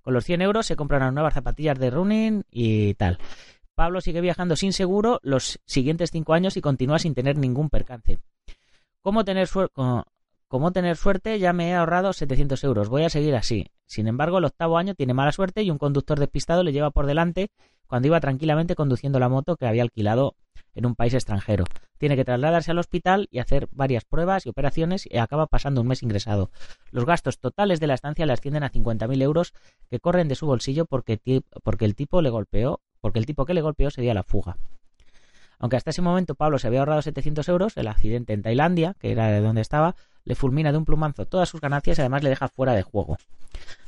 Con 0.02 0.14
los 0.14 0.24
100 0.24 0.42
euros 0.42 0.66
se 0.66 0.76
compran 0.76 1.02
unas 1.02 1.14
nuevas 1.14 1.34
zapatillas 1.34 1.78
de 1.78 1.90
running 1.90 2.44
y 2.50 2.94
tal. 2.94 3.18
Pablo 3.80 4.02
sigue 4.02 4.20
viajando 4.20 4.56
sin 4.56 4.74
seguro 4.74 5.20
los 5.22 5.58
siguientes 5.64 6.10
cinco 6.10 6.34
años 6.34 6.54
y 6.58 6.60
continúa 6.60 6.98
sin 6.98 7.14
tener 7.14 7.38
ningún 7.38 7.70
percance. 7.70 8.18
¿Cómo 9.00 9.24
tener, 9.24 9.48
¿Cómo 10.48 10.72
tener 10.72 10.98
suerte? 10.98 11.38
Ya 11.38 11.54
me 11.54 11.70
he 11.70 11.74
ahorrado 11.74 12.12
700 12.12 12.62
euros. 12.64 12.90
Voy 12.90 13.04
a 13.04 13.08
seguir 13.08 13.34
así. 13.34 13.68
Sin 13.86 14.06
embargo, 14.06 14.36
el 14.36 14.44
octavo 14.44 14.76
año 14.76 14.94
tiene 14.94 15.14
mala 15.14 15.32
suerte 15.32 15.62
y 15.62 15.70
un 15.70 15.78
conductor 15.78 16.20
despistado 16.20 16.62
le 16.62 16.72
lleva 16.72 16.90
por 16.90 17.06
delante 17.06 17.48
cuando 17.86 18.08
iba 18.08 18.20
tranquilamente 18.20 18.74
conduciendo 18.74 19.18
la 19.18 19.30
moto 19.30 19.56
que 19.56 19.66
había 19.66 19.80
alquilado 19.80 20.36
en 20.74 20.84
un 20.84 20.94
país 20.94 21.14
extranjero. 21.14 21.64
Tiene 21.96 22.16
que 22.16 22.24
trasladarse 22.26 22.72
al 22.72 22.78
hospital 22.78 23.28
y 23.30 23.38
hacer 23.38 23.66
varias 23.72 24.04
pruebas 24.04 24.44
y 24.44 24.50
operaciones 24.50 25.08
y 25.10 25.16
acaba 25.16 25.46
pasando 25.46 25.80
un 25.80 25.88
mes 25.88 26.02
ingresado. 26.02 26.50
Los 26.90 27.06
gastos 27.06 27.38
totales 27.38 27.80
de 27.80 27.86
la 27.86 27.94
estancia 27.94 28.26
le 28.26 28.34
ascienden 28.34 28.62
a 28.62 28.70
50.000 28.70 29.22
euros 29.22 29.54
que 29.88 30.00
corren 30.00 30.28
de 30.28 30.34
su 30.34 30.44
bolsillo 30.44 30.84
porque, 30.84 31.42
porque 31.62 31.86
el 31.86 31.94
tipo 31.94 32.20
le 32.20 32.28
golpeó, 32.28 32.82
porque 33.00 33.18
el 33.18 33.26
tipo 33.26 33.46
que 33.46 33.54
le 33.54 33.62
golpeó 33.62 33.90
se 33.90 34.02
dio 34.02 34.10
a 34.10 34.14
la 34.14 34.22
fuga. 34.22 34.56
Aunque 35.58 35.76
hasta 35.76 35.90
ese 35.90 36.02
momento 36.02 36.34
Pablo 36.34 36.58
se 36.58 36.66
había 36.66 36.80
ahorrado 36.80 37.02
700 37.02 37.48
euros, 37.48 37.76
el 37.76 37.88
accidente 37.88 38.32
en 38.32 38.42
Tailandia, 38.42 38.96
que 38.98 39.12
era 39.12 39.28
de 39.28 39.40
donde 39.40 39.60
estaba, 39.60 39.94
le 40.24 40.34
fulmina 40.34 40.72
de 40.72 40.78
un 40.78 40.84
plumazo 40.84 41.26
todas 41.26 41.48
sus 41.48 41.60
ganancias 41.60 41.98
y 41.98 42.02
además 42.02 42.22
le 42.22 42.30
deja 42.30 42.48
fuera 42.48 42.74
de 42.74 42.82
juego. 42.82 43.16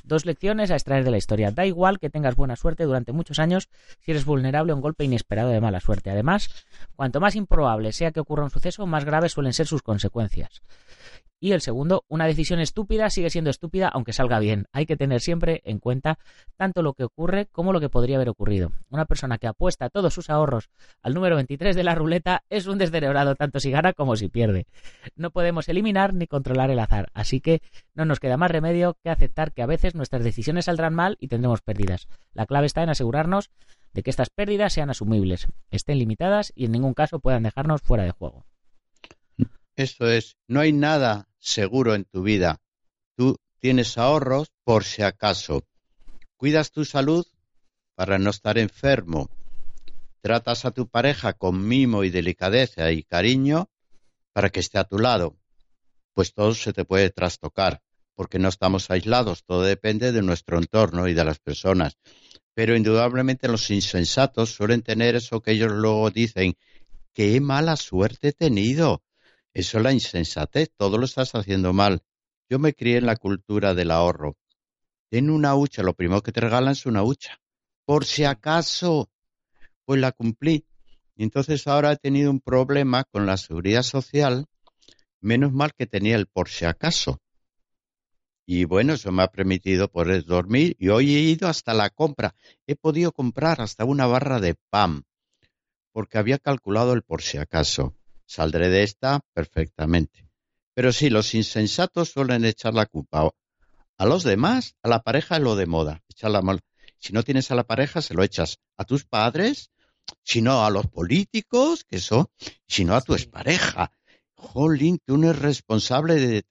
Dos 0.04 0.26
lecciones 0.26 0.70
a 0.70 0.74
extraer 0.74 1.04
de 1.04 1.10
la 1.10 1.16
historia. 1.16 1.52
Da 1.52 1.64
igual 1.64 1.98
que 1.98 2.10
tengas 2.10 2.34
buena 2.34 2.56
suerte 2.56 2.84
durante 2.84 3.12
muchos 3.12 3.38
años 3.38 3.68
si 4.00 4.10
eres 4.10 4.24
vulnerable 4.24 4.72
a 4.72 4.74
un 4.74 4.80
golpe 4.80 5.04
inesperado 5.04 5.50
de 5.50 5.60
mala 5.60 5.80
suerte. 5.80 6.10
Además, 6.10 6.66
cuanto 6.96 7.20
más 7.20 7.36
improbable 7.36 7.92
sea 7.92 8.10
que 8.10 8.20
ocurra 8.20 8.44
un 8.44 8.50
suceso, 8.50 8.86
más 8.86 9.04
graves 9.04 9.32
suelen 9.32 9.52
ser 9.52 9.66
sus 9.66 9.82
consecuencias. 9.82 10.62
Y 11.42 11.50
el 11.50 11.60
segundo, 11.60 12.04
una 12.06 12.26
decisión 12.26 12.60
estúpida 12.60 13.10
sigue 13.10 13.28
siendo 13.28 13.50
estúpida 13.50 13.88
aunque 13.88 14.12
salga 14.12 14.38
bien. 14.38 14.66
Hay 14.70 14.86
que 14.86 14.96
tener 14.96 15.20
siempre 15.20 15.60
en 15.64 15.80
cuenta 15.80 16.20
tanto 16.56 16.82
lo 16.82 16.94
que 16.94 17.02
ocurre 17.02 17.46
como 17.46 17.72
lo 17.72 17.80
que 17.80 17.88
podría 17.88 18.14
haber 18.14 18.28
ocurrido. 18.28 18.70
Una 18.90 19.06
persona 19.06 19.38
que 19.38 19.48
apuesta 19.48 19.90
todos 19.90 20.14
sus 20.14 20.30
ahorros 20.30 20.70
al 21.02 21.14
número 21.14 21.34
23 21.34 21.74
de 21.74 21.82
la 21.82 21.96
ruleta 21.96 22.44
es 22.48 22.68
un 22.68 22.78
descerebrado 22.78 23.34
tanto 23.34 23.58
si 23.58 23.72
gana 23.72 23.92
como 23.92 24.14
si 24.14 24.28
pierde. 24.28 24.68
No 25.16 25.32
podemos 25.32 25.68
eliminar 25.68 26.14
ni 26.22 26.26
controlar 26.28 26.70
el 26.70 26.78
azar, 26.78 27.10
así 27.12 27.40
que 27.40 27.60
no 27.94 28.04
nos 28.04 28.20
queda 28.20 28.36
más 28.36 28.50
remedio 28.50 28.96
que 29.02 29.10
aceptar 29.10 29.52
que 29.52 29.62
a 29.62 29.66
veces 29.66 29.94
nuestras 29.94 30.24
decisiones 30.24 30.66
saldrán 30.66 30.94
mal 30.94 31.16
y 31.20 31.28
tendremos 31.28 31.60
pérdidas. 31.60 32.08
La 32.32 32.46
clave 32.46 32.66
está 32.66 32.82
en 32.82 32.90
asegurarnos 32.90 33.50
de 33.92 34.02
que 34.02 34.10
estas 34.10 34.30
pérdidas 34.30 34.72
sean 34.72 34.90
asumibles, 34.90 35.48
estén 35.70 35.98
limitadas 35.98 36.52
y 36.54 36.64
en 36.64 36.72
ningún 36.72 36.94
caso 36.94 37.20
puedan 37.20 37.42
dejarnos 37.42 37.82
fuera 37.82 38.04
de 38.04 38.12
juego. 38.12 38.46
Esto 39.76 40.08
es, 40.10 40.36
no 40.48 40.60
hay 40.60 40.72
nada 40.72 41.28
seguro 41.38 41.94
en 41.94 42.04
tu 42.04 42.22
vida. 42.22 42.60
Tú 43.16 43.36
tienes 43.58 43.98
ahorros 43.98 44.52
por 44.64 44.84
si 44.84 45.02
acaso. 45.02 45.64
Cuidas 46.36 46.72
tu 46.72 46.84
salud 46.84 47.26
para 47.94 48.18
no 48.18 48.30
estar 48.30 48.58
enfermo. 48.58 49.30
Tratas 50.20 50.64
a 50.64 50.70
tu 50.70 50.88
pareja 50.88 51.32
con 51.32 51.66
mimo 51.66 52.04
y 52.04 52.10
delicadeza 52.10 52.92
y 52.92 53.02
cariño 53.02 53.70
para 54.32 54.50
que 54.50 54.60
esté 54.60 54.78
a 54.78 54.84
tu 54.84 54.98
lado. 54.98 55.36
Pues 56.14 56.35
todo 56.35 56.54
se 56.54 56.73
te 56.73 56.85
puede 56.85 57.11
trastocar, 57.11 57.83
porque 58.14 58.38
no 58.38 58.49
estamos 58.49 58.90
aislados, 58.90 59.45
todo 59.45 59.62
depende 59.62 60.12
de 60.12 60.23
nuestro 60.23 60.59
entorno 60.59 61.09
y 61.09 61.14
de 61.14 61.25
las 61.25 61.38
personas. 61.38 61.97
Pero 62.54 62.76
indudablemente 62.76 63.49
los 63.49 63.71
insensatos 63.71 64.54
suelen 64.54 64.83
tener 64.83 65.16
eso 65.16 65.40
que 65.40 65.52
ellos 65.52 65.73
luego 65.73 66.11
dicen, 66.11 66.54
qué 67.12 67.40
mala 67.40 67.76
suerte 67.76 68.28
he 68.28 68.33
tenido. 68.33 69.02
Eso 69.54 69.78
es 69.78 69.85
la 69.85 69.92
insensatez, 69.92 70.71
todo 70.76 70.99
lo 70.99 71.04
estás 71.04 71.35
haciendo 71.35 71.73
mal. 71.73 72.02
Yo 72.49 72.59
me 72.59 72.75
crié 72.75 72.99
en 72.99 73.07
la 73.07 73.16
cultura 73.16 73.75
del 73.75 73.90
ahorro. 73.90 74.37
En 75.11 75.31
una 75.31 75.54
hucha, 75.54 75.83
lo 75.83 75.95
primero 75.95 76.23
que 76.23 76.33
te 76.33 76.40
regalan 76.40 76.73
es 76.73 76.87
una 76.87 77.02
hucha. 77.02 77.38
Por 77.85 78.04
si 78.04 78.25
acaso, 78.25 79.11
pues 79.85 80.00
la 80.00 80.12
cumplí. 80.12 80.64
Entonces 81.16 81.66
ahora 81.66 81.92
he 81.92 81.97
tenido 81.97 82.31
un 82.31 82.40
problema 82.40 83.04
con 83.04 83.26
la 83.26 83.37
seguridad 83.37 83.83
social, 83.83 84.47
menos 85.22 85.52
mal 85.52 85.72
que 85.74 85.86
tenía 85.86 86.16
el 86.16 86.26
por 86.26 86.48
si 86.48 86.66
acaso. 86.66 87.20
Y 88.44 88.64
bueno, 88.64 88.94
eso 88.94 89.12
me 89.12 89.22
ha 89.22 89.28
permitido 89.28 89.88
poder 89.88 90.24
dormir 90.24 90.76
y 90.78 90.88
hoy 90.88 91.14
he 91.14 91.20
ido 91.20 91.48
hasta 91.48 91.72
la 91.72 91.88
compra. 91.90 92.34
He 92.66 92.76
podido 92.76 93.12
comprar 93.12 93.60
hasta 93.60 93.84
una 93.84 94.06
barra 94.06 94.40
de 94.40 94.56
pan 94.68 95.04
porque 95.92 96.18
había 96.18 96.38
calculado 96.38 96.92
el 96.92 97.02
por 97.02 97.22
si 97.22 97.38
acaso. 97.38 97.96
Saldré 98.26 98.68
de 98.68 98.82
esta 98.82 99.20
perfectamente. 99.32 100.28
Pero 100.74 100.92
sí, 100.92 101.10
los 101.10 101.34
insensatos 101.34 102.10
suelen 102.10 102.44
echar 102.44 102.74
la 102.74 102.86
culpa 102.86 103.30
a 104.02 104.06
los 104.06 104.24
demás, 104.24 104.74
a 104.82 104.88
la 104.88 105.02
pareja 105.02 105.36
es 105.36 105.42
lo 105.42 105.54
de 105.54 105.66
moda. 105.66 106.02
Echar 106.08 106.32
la 106.32 106.42
Si 106.98 107.12
no 107.12 107.22
tienes 107.22 107.52
a 107.52 107.54
la 107.54 107.62
pareja, 107.62 108.02
se 108.02 108.14
lo 108.14 108.24
echas 108.24 108.58
a 108.76 108.84
tus 108.84 109.04
padres, 109.04 109.70
si 110.24 110.42
no 110.42 110.64
a 110.64 110.70
los 110.70 110.88
políticos, 110.88 111.84
que 111.84 111.98
eso, 111.98 112.32
si 112.66 112.84
no 112.84 112.96
a 112.96 113.00
tu 113.00 113.14
expareja. 113.14 113.92
Jolín, 114.42 114.99
tú 115.04 115.16
no 115.16 115.30
eres 115.30 115.40
responsable 115.40 116.16
de, 116.16 116.44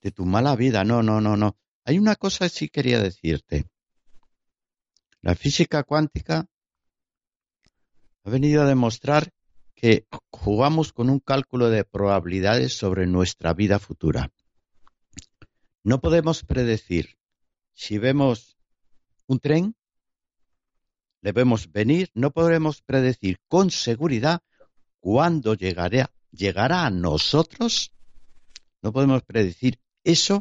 de 0.00 0.10
tu 0.10 0.24
mala 0.24 0.56
vida. 0.56 0.82
No, 0.84 1.02
no, 1.02 1.20
no, 1.20 1.36
no. 1.36 1.56
Hay 1.84 1.98
una 1.98 2.16
cosa 2.16 2.46
que 2.46 2.54
sí 2.54 2.68
quería 2.68 3.00
decirte. 3.00 3.66
La 5.20 5.34
física 5.34 5.84
cuántica 5.84 6.46
ha 8.24 8.30
venido 8.30 8.62
a 8.62 8.66
demostrar 8.66 9.30
que 9.74 10.06
jugamos 10.30 10.92
con 10.92 11.10
un 11.10 11.20
cálculo 11.20 11.70
de 11.70 11.84
probabilidades 11.84 12.76
sobre 12.76 13.06
nuestra 13.06 13.52
vida 13.52 13.78
futura. 13.78 14.32
No 15.84 16.00
podemos 16.00 16.44
predecir 16.44 17.18
si 17.74 17.98
vemos 17.98 18.56
un 19.26 19.38
tren, 19.38 19.74
le 21.20 21.32
vemos 21.32 21.70
venir, 21.70 22.10
no 22.14 22.30
podremos 22.32 22.82
predecir 22.82 23.38
con 23.48 23.70
seguridad 23.70 24.40
cuándo 25.00 25.54
llegará, 25.54 26.12
llegará 26.32 26.86
a 26.86 26.90
nosotros. 26.90 27.92
No 28.82 28.92
podemos 28.92 29.22
predecir 29.22 29.78
eso, 30.02 30.40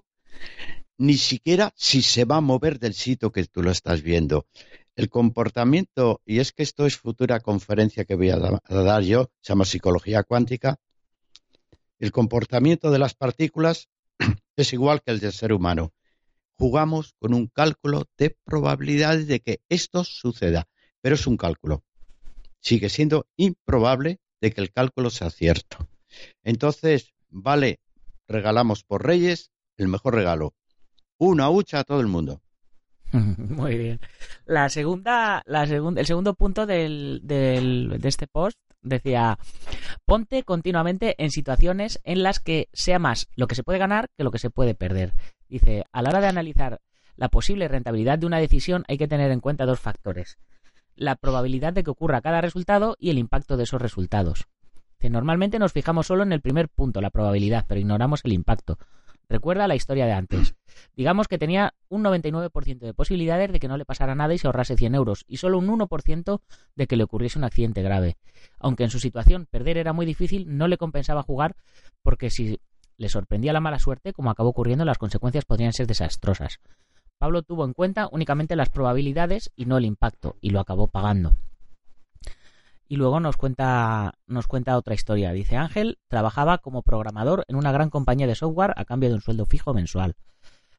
ni 0.97 1.15
siquiera 1.15 1.71
si 1.75 2.01
se 2.01 2.25
va 2.25 2.37
a 2.37 2.41
mover 2.41 2.79
del 2.79 2.93
sitio 2.93 3.31
que 3.31 3.45
tú 3.45 3.61
lo 3.61 3.71
estás 3.71 4.01
viendo 4.01 4.47
el 4.95 5.09
comportamiento, 5.09 6.21
y 6.25 6.39
es 6.39 6.51
que 6.51 6.63
esto 6.63 6.85
es 6.85 6.97
futura 6.97 7.39
conferencia 7.39 8.05
que 8.05 8.15
voy 8.15 8.29
a, 8.29 8.37
dar 8.37 9.01
yo, 9.03 9.31
se 9.41 9.53
llama 9.53 9.65
psicología 9.65 10.23
cuántica, 10.23 10.79
el 11.99 12.11
comportamiento 12.11 12.91
de 12.91 12.99
las 12.99 13.13
partículas 13.13 13.89
es 14.55 14.73
igual 14.73 15.01
que 15.01 15.11
el 15.11 15.19
del 15.19 15.33
ser 15.33 15.53
humano. 15.53 15.93
Jugamos 16.55 17.15
con 17.19 17.33
un 17.33 17.47
cálculo 17.47 18.05
de 18.17 18.37
probabilidades 18.43 19.27
de 19.27 19.39
que 19.39 19.61
esto 19.69 20.03
suceda, 20.03 20.67
pero 21.01 21.15
es 21.15 21.25
un 21.25 21.37
cálculo. 21.37 21.83
Sigue 22.59 22.89
siendo 22.89 23.25
improbable 23.35 24.19
de 24.41 24.51
que 24.51 24.61
el 24.61 24.71
cálculo 24.71 25.09
sea 25.09 25.29
cierto. 25.29 25.87
Entonces, 26.43 27.13
vale, 27.29 27.79
regalamos 28.27 28.83
por 28.83 29.05
Reyes 29.05 29.51
el 29.77 29.87
mejor 29.87 30.15
regalo. 30.15 30.53
Una 31.17 31.49
hucha 31.49 31.79
a 31.79 31.83
todo 31.83 32.01
el 32.01 32.07
mundo. 32.07 32.41
Muy 33.11 33.77
bien. 33.77 33.99
La 34.45 34.69
segunda, 34.69 35.43
la 35.45 35.63
el 35.63 36.05
segundo 36.05 36.33
punto 36.33 36.65
del, 36.65 37.21
del, 37.23 37.97
de 37.99 38.09
este 38.09 38.27
post 38.27 38.57
decía, 38.81 39.37
ponte 40.05 40.43
continuamente 40.43 41.15
en 41.23 41.29
situaciones 41.29 41.99
en 42.03 42.23
las 42.23 42.39
que 42.39 42.69
sea 42.73 42.99
más 42.99 43.27
lo 43.35 43.47
que 43.47 43.55
se 43.55 43.63
puede 43.63 43.79
ganar 43.79 44.09
que 44.17 44.23
lo 44.23 44.31
que 44.31 44.39
se 44.39 44.49
puede 44.49 44.75
perder. 44.75 45.13
Dice, 45.47 45.83
a 45.91 46.01
la 46.01 46.09
hora 46.09 46.21
de 46.21 46.27
analizar 46.27 46.81
la 47.15 47.29
posible 47.29 47.67
rentabilidad 47.67 48.17
de 48.17 48.25
una 48.25 48.39
decisión 48.39 48.83
hay 48.87 48.97
que 48.97 49.07
tener 49.07 49.31
en 49.31 49.41
cuenta 49.41 49.65
dos 49.65 49.79
factores. 49.79 50.39
La 51.01 51.15
probabilidad 51.15 51.73
de 51.73 51.83
que 51.83 51.89
ocurra 51.89 52.21
cada 52.21 52.41
resultado 52.41 52.95
y 52.99 53.09
el 53.09 53.17
impacto 53.17 53.57
de 53.57 53.63
esos 53.63 53.81
resultados. 53.81 54.45
Dice, 54.99 55.09
normalmente 55.09 55.57
nos 55.57 55.73
fijamos 55.73 56.05
solo 56.05 56.21
en 56.21 56.31
el 56.31 56.41
primer 56.41 56.69
punto, 56.69 57.01
la 57.01 57.09
probabilidad, 57.09 57.65
pero 57.67 57.79
ignoramos 57.79 58.21
el 58.23 58.33
impacto. 58.33 58.77
Recuerda 59.27 59.67
la 59.67 59.73
historia 59.73 60.05
de 60.05 60.11
antes. 60.11 60.53
Digamos 60.95 61.27
que 61.27 61.39
tenía 61.39 61.73
un 61.89 62.03
99% 62.03 62.77
de 62.77 62.93
posibilidades 62.93 63.51
de 63.51 63.59
que 63.59 63.67
no 63.67 63.77
le 63.77 63.85
pasara 63.85 64.13
nada 64.13 64.35
y 64.35 64.37
se 64.37 64.45
ahorrase 64.45 64.77
100 64.77 64.93
euros, 64.93 65.25
y 65.27 65.37
solo 65.37 65.57
un 65.57 65.69
1% 65.69 66.39
de 66.75 66.85
que 66.85 66.95
le 66.95 67.03
ocurriese 67.05 67.39
un 67.39 67.45
accidente 67.45 67.81
grave. 67.81 68.17
Aunque 68.59 68.83
en 68.83 68.91
su 68.91 68.99
situación 68.99 69.47
perder 69.49 69.79
era 69.79 69.93
muy 69.93 70.05
difícil, 70.05 70.55
no 70.55 70.67
le 70.67 70.77
compensaba 70.77 71.23
jugar 71.23 71.55
porque 72.03 72.29
si 72.29 72.59
le 72.97 73.09
sorprendía 73.09 73.53
la 73.53 73.59
mala 73.59 73.79
suerte, 73.79 74.13
como 74.13 74.29
acabó 74.29 74.49
ocurriendo, 74.49 74.85
las 74.85 74.99
consecuencias 74.99 75.45
podrían 75.45 75.73
ser 75.73 75.87
desastrosas. 75.87 76.59
Pablo 77.21 77.43
tuvo 77.43 77.65
en 77.65 77.73
cuenta 77.73 78.09
únicamente 78.11 78.55
las 78.55 78.69
probabilidades 78.69 79.51
y 79.55 79.65
no 79.65 79.77
el 79.77 79.85
impacto, 79.85 80.37
y 80.41 80.49
lo 80.49 80.59
acabó 80.59 80.87
pagando. 80.87 81.35
Y 82.87 82.95
luego 82.95 83.19
nos 83.19 83.37
cuenta, 83.37 84.15
nos 84.25 84.47
cuenta 84.47 84.75
otra 84.75 84.95
historia. 84.95 85.31
Dice 85.31 85.55
Ángel 85.55 85.99
trabajaba 86.07 86.57
como 86.57 86.81
programador 86.81 87.45
en 87.47 87.57
una 87.57 87.71
gran 87.71 87.91
compañía 87.91 88.25
de 88.25 88.33
software 88.33 88.73
a 88.75 88.85
cambio 88.85 89.09
de 89.09 89.15
un 89.15 89.21
sueldo 89.21 89.45
fijo 89.45 89.71
mensual. 89.75 90.15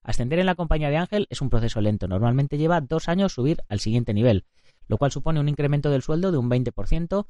Ascender 0.03 0.41
en 0.41 0.47
la 0.47 0.57
compañía 0.57 0.91
de 0.91 0.97
Ángel 0.97 1.29
es 1.31 1.41
un 1.43 1.49
proceso 1.49 1.81
lento. 1.81 2.09
Normalmente 2.09 2.59
lleva 2.59 2.81
dos 2.81 3.09
años 3.09 3.33
subir 3.33 3.63
al 3.69 3.79
siguiente 3.79 4.13
nivel, 4.13 4.45
lo 4.89 4.99
cual 4.99 5.13
supone 5.13 5.39
un 5.39 5.49
incremento 5.49 5.91
del 5.91 6.03
sueldo 6.03 6.33
de 6.33 6.39
un 6.39 6.51
20% 6.51 7.25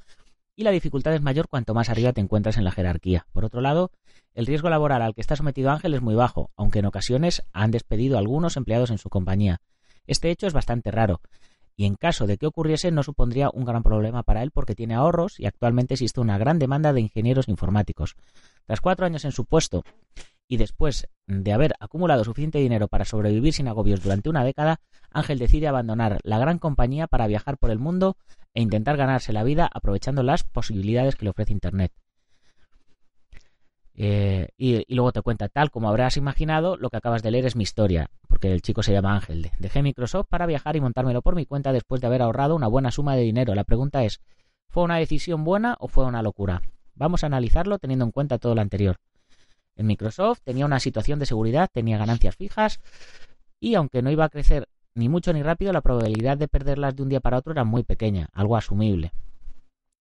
y 0.63 0.65
la 0.65 0.71
dificultad 0.71 1.13
es 1.13 1.23
mayor 1.23 1.49
cuanto 1.49 1.75
más 1.75 1.91
arriba 1.91 2.13
te 2.13 2.21
encuentras 2.21 2.57
en 2.57 2.63
la 2.63 2.71
jerarquía. 2.71 3.27
Por 3.33 3.45
otro 3.45 3.61
lado, 3.61 3.91
el 4.33 4.47
riesgo 4.47 4.71
laboral 4.71 5.03
al 5.03 5.13
que 5.13 5.21
está 5.21 5.35
sometido 5.35 5.73
Ángel 5.73 5.93
es 5.93 6.03
muy 6.03 6.15
bajo, 6.15 6.53
aunque 6.57 6.79
en 6.79 6.87
ocasiones 6.87 7.43
han 7.53 7.73
despedido 7.73 8.17
algunos 8.17 8.57
empleados 8.57 8.91
en 8.91 8.99
su 8.99 9.09
compañía. 9.09 9.61
Este 10.07 10.31
hecho 10.31 10.47
es 10.47 10.53
bastante 10.53 10.93
raro, 10.93 11.21
y 11.75 11.85
en 11.85 11.97
caso 11.97 12.29
de 12.29 12.39
que 12.39 12.47
ocurriese 12.47 12.93
no 12.93 13.03
supondría 13.03 13.51
un 13.53 13.65
gran 13.65 13.83
problema 13.83 14.23
para 14.23 14.45
él 14.45 14.53
porque 14.53 14.77
tiene 14.77 14.95
ahorros 14.95 15.41
y 15.41 15.47
actualmente 15.47 15.95
existe 15.95 16.21
una 16.21 16.39
gran 16.39 16.61
demanda 16.61 16.93
de 16.93 17.01
ingenieros 17.01 17.49
informáticos. 17.49 18.15
Tras 18.65 18.81
cuatro 18.81 19.05
años 19.05 19.25
en 19.25 19.33
su 19.33 19.45
puesto 19.45 19.83
y 20.53 20.59
después 20.59 21.09
de 21.27 21.51
haber 21.55 21.73
acumulado 21.81 22.25
suficiente 22.25 22.59
dinero 22.59 22.87
para 22.87 23.07
sobrevivir 23.07 23.55
sin 23.55 23.69
agobios 23.69 24.03
durante 24.03 24.29
una 24.29 24.45
década, 24.45 24.81
Ángel 25.11 25.39
decide 25.39 25.67
abandonar 25.67 26.19
la 26.25 26.39
gran 26.39 26.59
compañía 26.59 27.07
para 27.07 27.27
viajar 27.27 27.57
por 27.57 27.71
el 27.71 27.79
mundo 27.79 28.19
e 28.53 28.61
intentar 28.61 28.99
ganarse 28.99 29.33
la 29.33 29.45
vida 29.45 29.71
aprovechando 29.73 30.23
las 30.23 30.45
posibilidades 30.45 31.17
que 31.17 31.25
le 31.25 31.31
ofrece 31.31 31.55
Internet. 31.55 31.91
Eh, 33.95 34.49
y, 34.59 34.95
luego 34.95 35.13
te 35.13 35.23
cuenta, 35.23 35.49
tal 35.49 35.71
como 35.71 35.89
habrás 35.89 36.19
imaginado, 36.19 36.77
lo 36.77 36.91
que 36.91 36.99
acabas 36.99 37.23
de 37.23 37.31
leer 37.31 37.47
es 37.47 37.57
mi 37.57 37.63
historia, 37.63 38.11
porque 38.29 38.53
el 38.53 38.61
chico 38.61 38.83
se 38.83 38.93
llama 38.93 39.15
Ángel. 39.15 39.53
Dejé 39.59 39.83
Microsoft 39.83 40.27
para 40.29 40.45
viajar 40.45 40.77
y 40.77 40.83
montármelo 40.83 41.23
por 41.23 41.35
mi 41.35 41.47
cuenta 41.47 41.73
después 41.73 42.03
de 42.03 42.09
haber 42.09 42.21
ahorrado 42.21 42.55
una 42.55 42.69
buena 42.69 42.91
suma 42.91 43.17
de 43.17 43.23
dinero. 43.23 43.55
La 43.55 43.65
pregunta 43.65 44.05
es, 44.05 44.21
¿fue 44.69 44.83
una 44.83 44.99
decisión 44.99 45.45
buena 45.45 45.79
o 45.81 45.89
fue 45.89 46.05
una 46.05 46.21
locura? 46.21 46.61
Vamos 46.95 47.25
a 47.25 47.29
analizarlo 47.29 47.79
teniendo 47.79 48.05
en 48.05 48.11
cuenta 48.11 48.37
todo 48.37 48.55
lo 48.55 48.61
anterior. 48.61 48.99
En 49.77 49.87
Microsoft 49.87 50.41
tenía 50.45 50.67
una 50.67 50.81
situación 50.81 51.19
de 51.19 51.27
seguridad, 51.27 51.71
tenía 51.73 51.99
ganancias 51.99 52.37
fijas 52.37 52.81
y 53.61 53.75
aunque 53.75 54.03
no 54.03 54.11
iba 54.11 54.25
a 54.25 54.29
crecer 54.29 54.69
ni 54.95 55.09
mucho 55.09 55.33
ni 55.33 55.43
rápido, 55.43 55.73
la 55.73 55.81
probabilidad 55.81 56.37
de 56.37 56.49
perderlas 56.49 56.95
de 56.95 57.03
un 57.03 57.09
día 57.09 57.21
para 57.21 57.39
otro 57.39 57.53
era 57.53 57.65
muy 57.65 57.83
pequeña, 57.83 58.29
algo 58.35 58.57
asumible. 58.57 59.13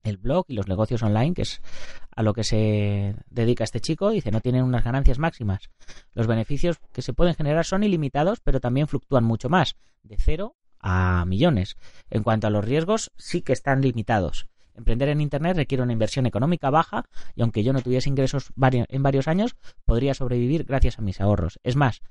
El 0.04 0.18
blog 0.18 0.46
y 0.48 0.54
los 0.54 0.68
negocios 0.68 1.04
online, 1.04 1.34
que 1.34 1.44
es 1.44 1.62
a 2.10 2.24
lo 2.24 2.34
que 2.34 2.44
se 2.44 3.16
dedica 3.30 3.64
este 3.64 3.80
chico, 3.80 4.10
dice 4.10 4.32
no 4.32 4.42
tienen 4.42 4.64
unas 4.64 4.84
ganancias 4.84 5.20
máximas. 5.20 5.70
Los 6.14 6.28
beneficios 6.28 6.78
que 6.92 7.02
se 7.02 7.14
pueden 7.14 7.36
generar 7.36 7.66
son 7.66 7.84
ilimitados, 7.84 8.40
pero 8.42 8.60
también 8.60 8.88
fluctúan 8.88 9.24
mucho 9.24 9.48
más, 9.48 9.76
de 10.04 10.18
cero 10.18 10.56
a 10.80 11.24
millones. 11.26 11.78
En 12.10 12.24
cuanto 12.24 12.48
a 12.48 12.50
los 12.50 12.66
riesgos, 12.66 13.12
sí 13.16 13.44
que 13.44 13.54
están 13.54 13.82
limitados. 13.82 14.48
Emprender 14.76 15.10
en 15.10 15.22
Internet 15.22 15.58
requiere 15.58 15.84
una 15.84 15.94
inversión 15.94 16.26
económica 16.26 16.70
baja 16.70 17.06
y 17.36 17.42
aunque 17.42 17.64
yo 17.64 17.74
no 17.74 17.82
tuviese 17.82 18.10
ingresos 18.10 18.52
en 18.62 19.04
varios 19.04 19.28
años, 19.28 19.56
podría 19.86 20.14
sobrevivir 20.14 20.64
gracias 20.64 21.00
a 21.00 21.02
mis 21.02 21.22
ahorros. 21.22 21.60
Es 21.64 21.76
más, 21.76 22.02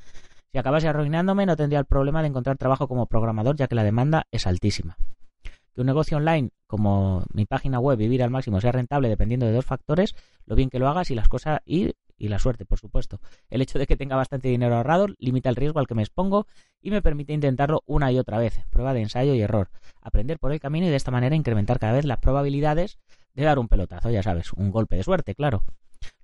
si 0.52 0.58
acabase 0.58 0.88
arruinándome, 0.88 1.46
no 1.46 1.56
tendría 1.56 1.78
el 1.78 1.84
problema 1.84 2.22
de 2.22 2.28
encontrar 2.28 2.56
trabajo 2.56 2.88
como 2.88 3.06
programador, 3.06 3.56
ya 3.56 3.68
que 3.68 3.76
la 3.76 3.84
demanda 3.84 4.26
es 4.32 4.46
altísima. 4.46 4.96
Que 5.74 5.80
un 5.80 5.86
negocio 5.86 6.16
online 6.16 6.50
como 6.66 7.24
mi 7.32 7.46
página 7.46 7.78
web 7.78 7.96
vivir 7.96 8.22
al 8.22 8.30
máximo 8.30 8.60
sea 8.60 8.72
rentable 8.72 9.08
dependiendo 9.08 9.46
de 9.46 9.52
dos 9.52 9.64
factores, 9.64 10.14
lo 10.46 10.56
bien 10.56 10.68
que 10.68 10.80
lo 10.80 10.88
hagas 10.88 11.10
y 11.10 11.14
las 11.14 11.28
cosas 11.28 11.60
y, 11.64 11.92
y 12.20 12.28
la 12.28 12.38
suerte, 12.38 12.66
por 12.66 12.78
supuesto. 12.78 13.20
El 13.48 13.62
hecho 13.62 13.78
de 13.78 13.86
que 13.86 13.96
tenga 13.96 14.14
bastante 14.14 14.48
dinero 14.48 14.76
ahorrado 14.76 15.08
limita 15.18 15.48
el 15.48 15.56
riesgo 15.56 15.80
al 15.80 15.86
que 15.86 15.94
me 15.94 16.02
expongo 16.02 16.46
y 16.82 16.90
me 16.90 17.02
permite 17.02 17.32
intentarlo 17.32 17.82
una 17.86 18.12
y 18.12 18.18
otra 18.18 18.38
vez. 18.38 18.60
Prueba 18.70 18.94
de 18.94 19.00
ensayo 19.00 19.34
y 19.34 19.40
error. 19.40 19.70
Aprender 20.02 20.38
por 20.38 20.52
el 20.52 20.60
camino 20.60 20.86
y 20.86 20.90
de 20.90 20.96
esta 20.96 21.10
manera 21.10 21.34
incrementar 21.34 21.78
cada 21.78 21.94
vez 21.94 22.04
las 22.04 22.18
probabilidades 22.18 22.98
de 23.34 23.44
dar 23.44 23.58
un 23.58 23.68
pelotazo, 23.68 24.10
ya 24.10 24.22
sabes, 24.22 24.52
un 24.52 24.70
golpe 24.70 24.96
de 24.96 25.02
suerte, 25.02 25.34
claro. 25.34 25.64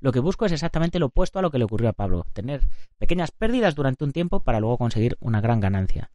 Lo 0.01 0.13
que 0.13 0.21
busco 0.21 0.45
es 0.45 0.53
exactamente 0.53 0.99
lo 0.99 1.07
opuesto 1.07 1.39
a 1.39 1.43
lo 1.43 1.51
que 1.51 1.59
le 1.59 1.65
ocurrió 1.65 1.89
a 1.89 1.95
Pablo, 1.95 2.27
tener 2.35 2.61
pequeñas 2.99 3.31
pérdidas 3.31 3.75
durante 3.75 4.05
un 4.05 4.13
tiempo 4.13 4.41
para 4.41 4.61
luego 4.61 4.79
conseguir 4.79 5.17
una 5.21 5.41
gran 5.41 5.61
ganancia. 5.61 6.11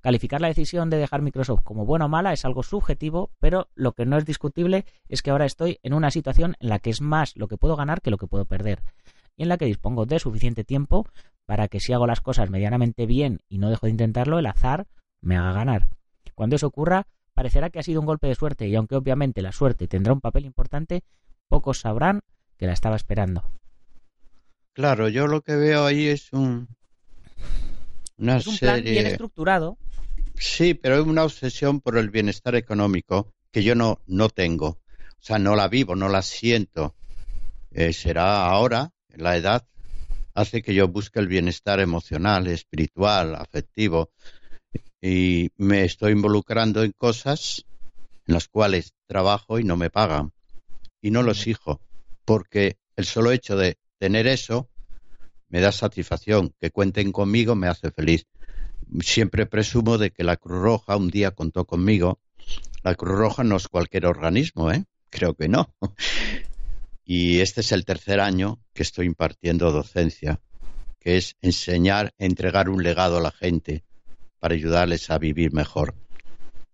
Calificar 0.00 0.40
la 0.40 0.48
decisión 0.48 0.90
de 0.90 0.96
dejar 0.96 1.22
Microsoft 1.22 1.62
como 1.64 1.84
buena 1.84 2.04
o 2.04 2.08
mala 2.08 2.32
es 2.32 2.44
algo 2.44 2.62
subjetivo, 2.62 3.30
pero 3.40 3.68
lo 3.74 3.92
que 3.92 4.06
no 4.06 4.16
es 4.16 4.24
discutible 4.24 4.84
es 5.08 5.22
que 5.22 5.30
ahora 5.30 5.44
estoy 5.44 5.80
en 5.82 5.92
una 5.92 6.10
situación 6.10 6.56
en 6.60 6.68
la 6.68 6.78
que 6.78 6.90
es 6.90 7.00
más 7.00 7.36
lo 7.36 7.48
que 7.48 7.56
puedo 7.56 7.74
ganar 7.74 8.00
que 8.00 8.10
lo 8.10 8.16
que 8.16 8.28
puedo 8.28 8.44
perder, 8.44 8.82
y 9.36 9.42
en 9.42 9.48
la 9.48 9.58
que 9.58 9.64
dispongo 9.64 10.06
de 10.06 10.18
suficiente 10.20 10.64
tiempo 10.64 11.06
para 11.46 11.68
que 11.68 11.80
si 11.80 11.92
hago 11.92 12.06
las 12.06 12.20
cosas 12.20 12.50
medianamente 12.50 13.06
bien 13.06 13.40
y 13.48 13.58
no 13.58 13.70
dejo 13.70 13.86
de 13.86 13.90
intentarlo, 13.90 14.38
el 14.38 14.46
azar 14.46 14.86
me 15.20 15.36
haga 15.36 15.52
ganar. 15.52 15.88
Cuando 16.34 16.56
eso 16.56 16.68
ocurra, 16.68 17.06
parecerá 17.34 17.70
que 17.70 17.80
ha 17.80 17.82
sido 17.82 18.00
un 18.00 18.06
golpe 18.06 18.28
de 18.28 18.34
suerte, 18.36 18.68
y 18.68 18.76
aunque 18.76 18.94
obviamente 18.94 19.42
la 19.42 19.52
suerte 19.52 19.88
tendrá 19.88 20.12
un 20.12 20.20
papel 20.20 20.44
importante, 20.44 21.02
pocos 21.48 21.80
sabrán 21.80 22.20
que 22.56 22.66
la 22.66 22.72
estaba 22.72 22.96
esperando. 22.96 23.42
Claro, 24.74 25.08
yo 25.08 25.26
lo 25.26 25.40
que 25.40 25.56
veo 25.56 25.86
ahí 25.86 26.06
es 26.06 26.32
un 26.32 26.68
una 28.18 28.36
es 28.36 28.46
un 28.46 28.58
plan 28.58 28.82
bien 28.82 29.06
estructurado. 29.06 29.78
Sí, 30.38 30.74
pero 30.74 31.00
es 31.00 31.06
una 31.06 31.24
obsesión 31.24 31.80
por 31.80 31.98
el 31.98 32.10
bienestar 32.10 32.54
económico 32.54 33.32
que 33.50 33.62
yo 33.62 33.74
no 33.74 34.00
no 34.06 34.28
tengo. 34.28 34.66
O 34.68 35.20
sea, 35.20 35.38
no 35.38 35.56
la 35.56 35.68
vivo, 35.68 35.96
no 35.96 36.08
la 36.08 36.22
siento. 36.22 36.94
Eh, 37.72 37.92
será 37.92 38.46
ahora, 38.46 38.92
la 39.16 39.36
edad, 39.36 39.66
hace 40.34 40.62
que 40.62 40.74
yo 40.74 40.88
busque 40.88 41.18
el 41.18 41.28
bienestar 41.28 41.80
emocional, 41.80 42.46
espiritual, 42.46 43.34
afectivo, 43.34 44.10
y 45.00 45.50
me 45.56 45.84
estoy 45.84 46.12
involucrando 46.12 46.82
en 46.82 46.92
cosas 46.92 47.64
en 48.26 48.34
las 48.34 48.48
cuales 48.48 48.94
trabajo 49.06 49.58
y 49.58 49.64
no 49.64 49.76
me 49.76 49.90
pagan, 49.90 50.32
y 51.02 51.10
no 51.10 51.22
lo 51.22 51.32
exijo 51.32 51.80
porque 52.28 52.76
el 52.94 53.06
solo 53.06 53.32
hecho 53.32 53.56
de 53.56 53.78
tener 53.98 54.26
eso 54.26 54.68
me 55.48 55.60
da 55.60 55.72
satisfacción, 55.72 56.52
que 56.60 56.70
cuenten 56.70 57.10
conmigo 57.10 57.54
me 57.54 57.68
hace 57.68 57.90
feliz. 57.90 58.26
Siempre 59.00 59.46
presumo 59.46 59.98
de 59.98 60.10
que 60.10 60.24
la 60.24 60.36
Cruz 60.36 60.60
Roja 60.60 60.96
un 60.96 61.10
día 61.10 61.32
contó 61.32 61.66
conmigo. 61.66 62.20
La 62.82 62.94
Cruz 62.94 63.18
Roja 63.18 63.44
no 63.44 63.56
es 63.56 63.68
cualquier 63.68 64.06
organismo, 64.06 64.70
¿eh? 64.72 64.84
Creo 65.10 65.34
que 65.34 65.48
no. 65.48 65.74
Y 67.04 67.40
este 67.40 67.62
es 67.62 67.72
el 67.72 67.86
tercer 67.86 68.20
año 68.20 68.58
que 68.74 68.82
estoy 68.82 69.06
impartiendo 69.06 69.72
docencia, 69.72 70.40
que 71.00 71.16
es 71.16 71.36
enseñar, 71.40 72.12
entregar 72.18 72.68
un 72.68 72.82
legado 72.82 73.16
a 73.16 73.22
la 73.22 73.30
gente 73.30 73.82
para 74.38 74.54
ayudarles 74.54 75.08
a 75.08 75.16
vivir 75.16 75.54
mejor. 75.54 75.94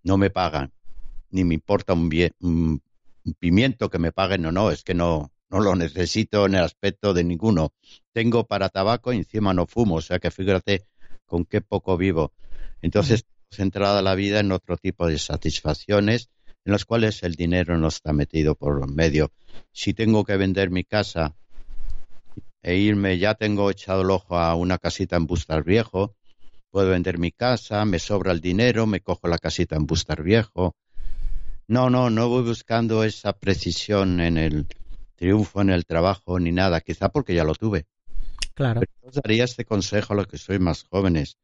No 0.03 0.17
me 0.17 0.31
pagan, 0.31 0.73
ni 1.31 1.45
me 1.45 1.55
importa 1.55 1.93
un, 1.93 2.83
pimiento 3.39 3.91
que 3.91 3.99
me 4.01 4.11
paguen 4.11 4.45
o 4.47 4.51
no, 4.51 4.73
es 4.73 4.83
que 4.83 4.95
no, 4.95 5.33
no 5.51 5.61
lo 5.61 5.77
necesito 5.77 6.47
en 6.47 6.57
el 6.57 6.65
aspecto 6.65 7.15
de 7.15 7.23
ninguno. 7.23 7.73
Tengo 8.13 8.45
para 8.45 8.71
tabaco 8.71 9.13
y 9.13 9.19
encima 9.19 9.55
no 9.55 9.67
fumo, 9.67 9.95
o 9.95 10.01
sea 10.01 10.19
que 10.19 10.33
fíjate 10.33 10.85
con 11.27 11.45
qué 11.45 11.61
poco 11.61 11.97
vivo. 11.97 12.33
Entonces, 12.83 13.25
centrada 13.51 14.03
la 14.03 14.15
vida 14.15 14.41
en 14.41 14.53
otro 14.53 14.77
tipo 14.77 15.07
de 15.07 15.19
satisfacciones 15.19 16.29
en 16.65 16.73
las 16.73 16.85
cuales 16.85 17.23
el 17.23 17.35
dinero 17.35 17.79
no 17.79 17.89
está 17.89 18.13
metido 18.13 18.55
por 18.55 18.91
medio. 18.91 19.31
Si 19.73 19.95
tengo 19.95 20.25
que 20.25 20.37
vender 20.37 20.71
mi 20.71 20.85
casa 20.85 21.35
e 22.63 22.77
irme, 22.77 23.19
ya 23.19 23.35
tengo 23.35 23.71
echado 23.71 24.03
el 24.03 24.11
ojo 24.11 24.39
a 24.39 24.55
una 24.55 24.79
casita 24.79 25.17
en 25.17 25.27
Bustar 25.27 25.63
Viejo, 25.65 26.15
puedo 26.71 26.91
vender 26.91 27.19
mi 27.19 27.31
casa, 27.31 27.85
me 27.85 27.99
sobra 27.99 28.33
el 28.33 28.41
dinero, 28.41 28.87
me 28.87 29.01
cojo 29.01 29.29
la 29.29 29.39
casita 29.39 29.77
en 29.77 29.87
Bustar 29.87 30.23
Viejo. 30.23 30.75
No, 31.69 31.91
no, 31.91 32.11
no 32.11 32.29
voy 32.29 32.43
buscando 32.43 33.05
esa 33.05 33.35
precisión 33.35 34.21
en 34.21 34.39
el, 34.39 34.67
triunfo 35.15 35.61
en 35.61 35.71
el 35.71 35.87
trabajo 35.87 36.39
ni 36.39 36.53
nada, 36.53 36.81
quizá 36.81 37.09
porque 37.09 37.35
ya 37.35 37.45
lo 37.45 37.55
tuve. 37.55 37.87
Claro. 38.55 38.81
Pero 38.81 39.09
os 39.09 39.15
daría 39.15 39.45
este 39.45 39.65
consejo 39.65 40.13
a 40.13 40.17
los 40.17 40.27
que 40.27 40.39
sois 40.39 40.61
más 40.61 40.85
jóvenes. 40.85 41.39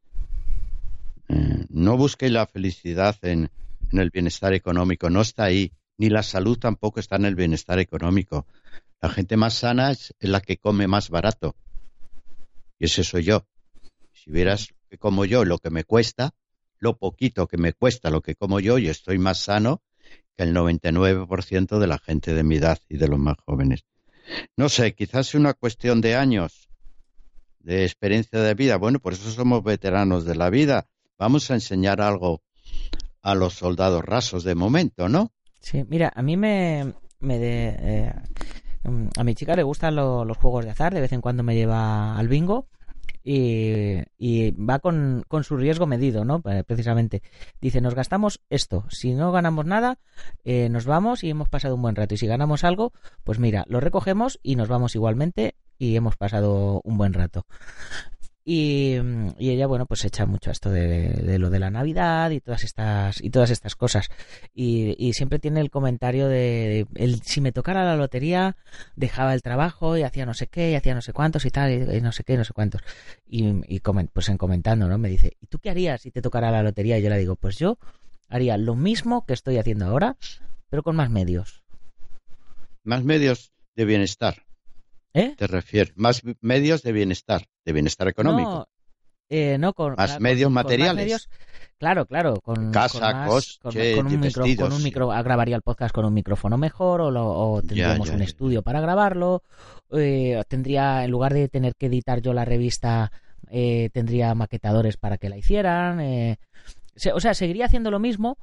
Eh, 1.28 1.66
no 1.68 1.96
busquéis 1.96 2.32
la 2.32 2.46
felicidad 2.46 3.16
en, 3.22 3.50
el 3.92 4.10
bienestar 4.10 4.54
económico, 4.54 5.10
no 5.10 5.20
está 5.20 5.44
ahí, 5.44 5.72
ni 5.98 6.08
la 6.08 6.22
salud 6.22 6.58
tampoco 6.58 7.00
está 7.00 7.16
en 7.16 7.24
el 7.24 7.34
bienestar 7.34 7.78
económico. 7.78 8.46
La 9.00 9.08
gente 9.08 9.36
más 9.36 9.54
sana 9.54 9.90
es 9.90 10.14
la 10.20 10.40
que 10.40 10.58
come 10.58 10.86
más 10.86 11.10
barato. 11.10 11.56
Y 12.78 12.86
ese 12.86 13.04
soy 13.04 13.24
yo. 13.24 13.46
Si 14.12 14.30
vieras 14.30 14.68
que 14.88 14.98
como 14.98 15.24
yo 15.24 15.44
lo 15.44 15.58
que 15.58 15.70
me 15.70 15.84
cuesta, 15.84 16.34
lo 16.78 16.96
poquito 16.96 17.46
que 17.46 17.58
me 17.58 17.72
cuesta 17.72 18.10
lo 18.10 18.22
que 18.22 18.34
como 18.34 18.60
yo 18.60 18.78
y 18.78 18.88
estoy 18.88 19.18
más 19.18 19.40
sano, 19.40 19.82
el 20.36 20.54
99% 20.54 21.78
de 21.78 21.86
la 21.86 21.98
gente 21.98 22.32
de 22.32 22.42
mi 22.42 22.56
edad 22.56 22.78
y 22.88 22.96
de 22.96 23.08
los 23.08 23.18
más 23.18 23.36
jóvenes. 23.44 23.84
No 24.56 24.68
sé, 24.68 24.94
quizás 24.94 25.28
es 25.28 25.34
una 25.34 25.54
cuestión 25.54 26.00
de 26.00 26.16
años, 26.16 26.69
de 27.60 27.84
experiencia 27.84 28.40
de 28.40 28.54
vida. 28.54 28.76
Bueno, 28.76 28.98
por 28.98 29.12
eso 29.12 29.30
somos 29.30 29.62
veteranos 29.62 30.24
de 30.24 30.34
la 30.34 30.50
vida. 30.50 30.86
Vamos 31.18 31.50
a 31.50 31.54
enseñar 31.54 32.00
algo 32.00 32.42
a 33.22 33.34
los 33.34 33.54
soldados 33.54 34.04
rasos 34.04 34.44
de 34.44 34.54
momento, 34.54 35.08
¿no? 35.08 35.32
Sí, 35.60 35.84
mira, 35.88 36.12
a 36.14 36.22
mí 36.22 36.36
me... 36.36 36.94
de, 37.20 37.76
eh, 37.78 38.12
a 39.16 39.24
mi 39.24 39.34
chica 39.34 39.54
le 39.54 39.62
gustan 39.62 39.94
los 39.94 40.36
juegos 40.38 40.64
de 40.64 40.70
azar, 40.70 40.94
de 40.94 41.02
vez 41.02 41.12
en 41.12 41.20
cuando 41.20 41.42
me 41.42 41.54
lleva 41.54 42.16
al 42.18 42.28
bingo 42.28 42.66
y, 43.22 44.50
va 44.52 44.78
con, 44.78 45.24
con, 45.28 45.44
su 45.44 45.56
riesgo 45.56 45.86
medido, 45.86 46.24
¿no? 46.24 46.40
Precisamente. 46.40 47.22
Dice, 47.60 47.80
nos 47.80 47.94
gastamos 47.94 48.40
esto. 48.48 48.84
Si 48.88 49.12
no 49.12 49.32
ganamos 49.32 49.66
nada, 49.66 49.98
eh, 50.44 50.68
nos 50.70 50.86
vamos 50.86 51.22
y 51.22 51.30
hemos 51.30 51.48
pasado 51.48 51.74
un 51.74 51.82
buen 51.82 51.96
rato. 51.96 52.14
Y 52.14 52.18
si 52.18 52.26
ganamos 52.26 52.64
algo, 52.64 52.92
pues 53.24 53.38
mira, 53.38 53.64
lo 53.68 53.80
recogemos 53.80 54.38
y 54.42 54.56
nos 54.56 54.68
vamos 54.68 54.94
igualmente 54.94 55.54
y 55.80 55.96
hemos 55.96 56.16
pasado 56.16 56.82
un 56.84 56.98
buen 56.98 57.14
rato. 57.14 57.46
Y, 58.44 58.96
ella, 59.38 59.66
bueno, 59.66 59.86
pues 59.86 60.04
echa 60.04 60.26
mucho 60.26 60.50
esto 60.50 60.70
de, 60.70 61.38
lo 61.38 61.50
de 61.50 61.58
la 61.58 61.70
Navidad 61.70 62.30
y 62.30 62.40
todas 62.40 62.64
estas, 62.64 63.22
y 63.22 63.30
todas 63.30 63.50
estas 63.50 63.76
cosas. 63.76 64.10
Y, 64.52 65.12
siempre 65.14 65.38
tiene 65.38 65.60
el 65.60 65.70
comentario 65.70 66.28
de, 66.28 66.86
el, 66.96 67.22
si 67.22 67.40
me 67.40 67.52
tocara 67.52 67.84
la 67.84 67.96
lotería, 67.96 68.56
dejaba 68.94 69.32
el 69.32 69.42
trabajo 69.42 69.96
y 69.96 70.02
hacía 70.02 70.26
no 70.26 70.34
sé 70.34 70.48
qué, 70.48 70.70
y 70.70 70.74
hacía 70.74 70.94
no 70.94 71.00
sé 71.00 71.14
cuántos 71.14 71.46
y 71.46 71.50
tal, 71.50 71.94
y, 71.94 72.00
no 72.02 72.12
sé 72.12 72.24
qué, 72.24 72.36
no 72.36 72.44
sé 72.44 72.52
cuántos. 72.52 72.82
Y, 73.26 73.46
y 73.74 73.80
pues 73.80 74.28
en 74.28 74.36
comentando, 74.36 74.86
¿no? 74.86 74.98
Me 74.98 75.08
dice, 75.08 75.36
¿y 75.40 75.46
tú 75.46 75.60
qué 75.60 75.70
harías 75.70 76.02
si 76.02 76.10
te 76.10 76.20
tocara 76.20 76.50
la 76.50 76.62
lotería? 76.62 76.98
Y 76.98 77.02
yo 77.02 77.08
le 77.08 77.18
digo, 77.18 77.36
pues 77.36 77.56
yo 77.56 77.78
haría 78.28 78.58
lo 78.58 78.74
mismo 78.74 79.24
que 79.24 79.32
estoy 79.32 79.56
haciendo 79.56 79.86
ahora, 79.86 80.18
pero 80.68 80.82
con 80.82 80.94
más 80.94 81.08
medios. 81.08 81.62
Más 82.84 83.02
medios 83.02 83.52
de 83.76 83.84
bienestar. 83.86 84.49
¿Eh? 85.12 85.34
Te 85.36 85.46
refieres, 85.46 85.92
más 85.96 86.22
medios 86.40 86.82
de 86.82 86.92
bienestar, 86.92 87.46
de 87.64 87.72
bienestar 87.72 88.08
económico. 88.08 88.50
No, 88.50 88.68
eh, 89.28 89.58
no 89.58 89.72
con 89.72 89.94
más 89.96 90.20
medios 90.20 90.50
materiales. 90.50 91.28
claro, 91.78 92.06
claro, 92.06 92.40
con 92.40 92.70
casa, 92.70 93.26
con, 93.26 94.06
un 94.06 94.20
micro, 94.20 94.44
con 94.56 94.72
un 94.72 94.82
micro, 94.82 95.08
grabaría 95.08 95.56
el 95.56 95.62
podcast 95.62 95.94
con 95.94 96.04
un 96.04 96.14
micrófono 96.14 96.58
mejor 96.58 97.00
o, 97.00 97.60
tendríamos 97.60 98.10
un 98.10 98.22
estudio 98.22 98.62
para 98.62 98.80
grabarlo. 98.80 99.42
Eh, 99.92 100.40
tendría, 100.48 101.04
en 101.04 101.10
lugar 101.10 101.34
de 101.34 101.48
tener 101.48 101.74
que 101.74 101.86
editar 101.86 102.20
yo 102.20 102.32
la 102.32 102.44
revista, 102.44 103.10
eh, 103.50 103.90
tendría 103.92 104.34
maquetadores 104.34 104.96
para 104.96 105.18
que 105.18 105.28
la 105.28 105.36
hicieran. 105.36 106.00
o 107.12 107.20
sea, 107.20 107.34
seguiría 107.34 107.66
haciendo 107.66 107.90
lo 107.90 107.98
mismo, 107.98 108.38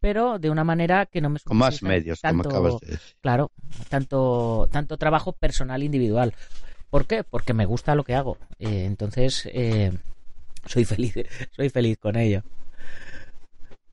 pero 0.00 0.38
de 0.38 0.50
una 0.50 0.64
manera 0.64 1.06
que 1.06 1.20
no 1.20 1.30
me 1.30 1.40
con 1.40 1.56
más 1.56 1.82
medios 1.82 2.20
tanto, 2.20 2.48
como 2.48 2.66
acabas 2.66 2.80
de 2.80 2.86
decir. 2.92 3.16
claro 3.20 3.50
tanto 3.88 4.68
tanto 4.70 4.96
trabajo 4.96 5.32
personal 5.32 5.82
individual. 5.82 6.34
¿por 6.90 7.06
qué? 7.06 7.24
porque 7.24 7.54
me 7.54 7.66
gusta 7.66 7.94
lo 7.94 8.04
que 8.04 8.14
hago. 8.14 8.38
Eh, 8.58 8.84
entonces 8.84 9.48
eh, 9.52 9.92
soy 10.64 10.84
feliz 10.84 11.14
soy 11.56 11.70
feliz 11.70 11.98
con 11.98 12.16
ello. 12.16 12.42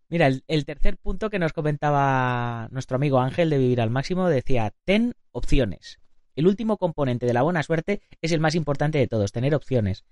Mira 0.09 0.27
el, 0.27 0.43
el, 0.47 0.65
tercer 0.65 0.97
punto 0.97 1.29
que 1.31 1.39
nos 1.39 1.53
comentaba 1.53 2.67
nuestro 2.71 2.95
amigo 2.95 3.19
Ángel 3.19 3.49
de 3.49 3.57
vivir 3.57 3.81
al 3.81 3.89
máximo 3.89 4.29
decía 4.29 4.71
ten 4.85 5.15
opciones 5.31 5.99
el 6.35 6.47
último 6.47 6.77
componente 6.77 7.25
de 7.25 7.33
la 7.33 7.43
buena 7.43 7.63
suerte 7.63 8.01
es 8.21 8.31
el 8.31 8.39
más 8.39 8.55
importante 8.55 8.97
de 8.97 9.07
todos 9.07 9.31
tener 9.31 9.53
opciones. 9.53 10.03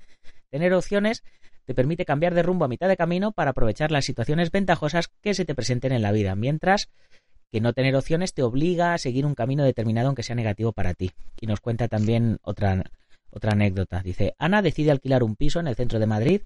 Tener 0.49 0.73
opciones 0.73 1.23
te 1.65 1.73
permite 1.73 2.05
cambiar 2.05 2.33
de 2.33 2.43
rumbo 2.43 2.65
a 2.65 2.67
mitad 2.67 2.87
de 2.87 2.97
camino 2.97 3.31
para 3.31 3.51
aprovechar 3.51 3.91
las 3.91 4.05
situaciones 4.05 4.51
ventajosas 4.51 5.09
que 5.21 5.33
se 5.33 5.45
te 5.45 5.55
presenten 5.55 5.91
en 5.91 6.01
la 6.01 6.11
vida, 6.11 6.35
mientras 6.35 6.89
que 7.51 7.61
no 7.61 7.73
tener 7.73 7.95
opciones 7.95 8.33
te 8.33 8.43
obliga 8.43 8.93
a 8.93 8.97
seguir 8.97 9.25
un 9.25 9.35
camino 9.35 9.63
determinado 9.63 10.07
aunque 10.07 10.23
sea 10.23 10.35
negativo 10.35 10.71
para 10.71 10.93
ti. 10.93 11.11
Y 11.39 11.47
nos 11.47 11.59
cuenta 11.59 11.87
también 11.87 12.39
otra, 12.43 12.83
otra 13.29 13.51
anécdota. 13.51 14.01
Dice, 14.01 14.35
Ana 14.37 14.61
decide 14.61 14.91
alquilar 14.91 15.23
un 15.23 15.35
piso 15.35 15.59
en 15.59 15.67
el 15.67 15.75
centro 15.75 15.99
de 15.99 16.07
Madrid 16.07 16.41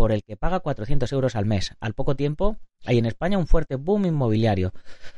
por 0.00 0.12
el 0.12 0.24
que 0.24 0.34
paga 0.34 0.60
400 0.60 1.12
euros 1.12 1.36
al 1.36 1.44
mes. 1.44 1.74
Al 1.78 1.92
poco 1.92 2.16
tiempo, 2.16 2.56
hay 2.86 2.96
en 2.96 3.04
España 3.04 3.36
un 3.36 3.46
fuerte 3.46 3.76
boom 3.76 4.06
inmobiliario. 4.06 4.72